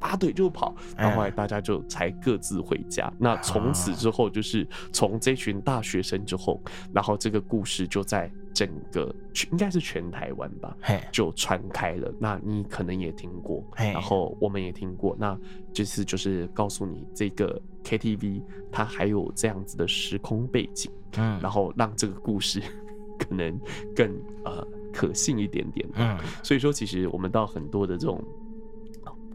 [0.00, 3.06] 拔腿就跑，然后后来大家就才各自回家。
[3.12, 6.60] 嗯、那从此之后，就是从这群大学生之后，
[6.92, 9.14] 然后这个故事就在整个
[9.50, 12.12] 应该是全台湾吧，嘿就传开了。
[12.18, 15.16] 那你可能也听过，嘿然后我们也听过。
[15.18, 15.38] 那
[15.72, 22.60] 这次就是告诉你，这个 KTV 它还有这样子的时空背景，嗯，然后让这个故事
[23.18, 23.58] 可能
[23.94, 24.08] 更
[24.44, 25.88] 呃可信一点点。
[25.94, 28.22] 嗯，所以说其实我们到很多的这种。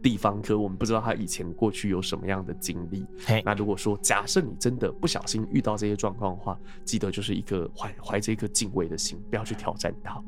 [0.08, 3.06] 地方，可我们不知道他以前过去有什么样的经历。
[3.44, 10.24] 那如果说假设你真的不小心遇到这些状况的话，记得就是一个怀怀着一颗敬畏的心，不要去挑战他。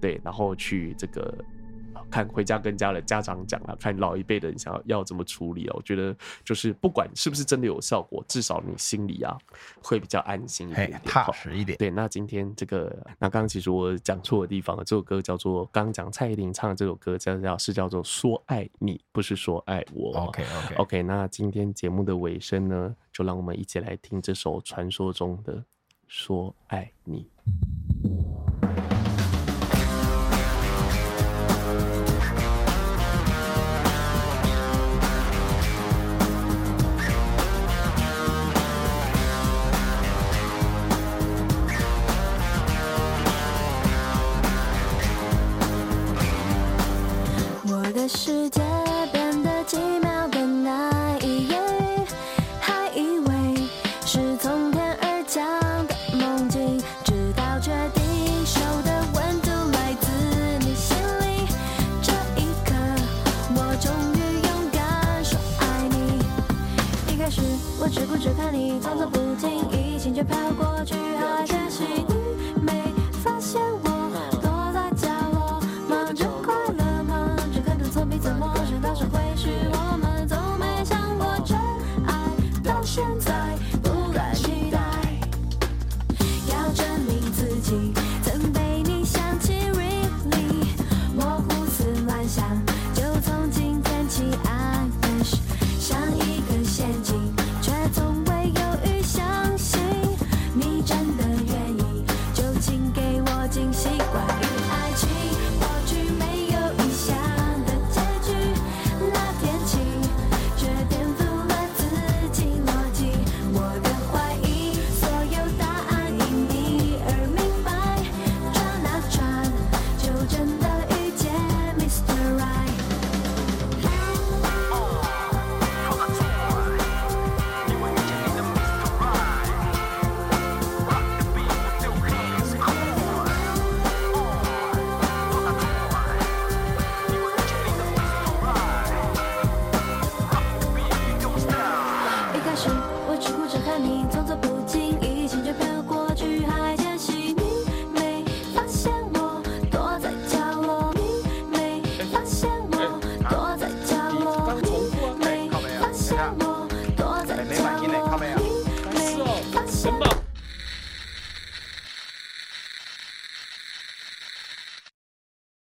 [0.00, 1.44] 对，然后去这个。
[2.10, 5.74] 看回家跟家的家长讲啊，看老一辈的人想要要怎么处理啊？
[5.76, 9.38] 我觉得就是不管是不是真的有效果，至少你心里啊
[9.82, 11.78] 会比较安心一点点，踏实一点。
[11.78, 20.12] 对，那今天这个，那刚刚其实我讲错的地方了，这首歌叫做刚刚讲蔡依林唱的这首歌叫叫是叫做说爱你，不是说爱我。
[20.18, 25.64] OK OK OK，那今天节目的尾声呢，就让我们一起来听这首传说中的
[26.08, 27.28] 说爱你。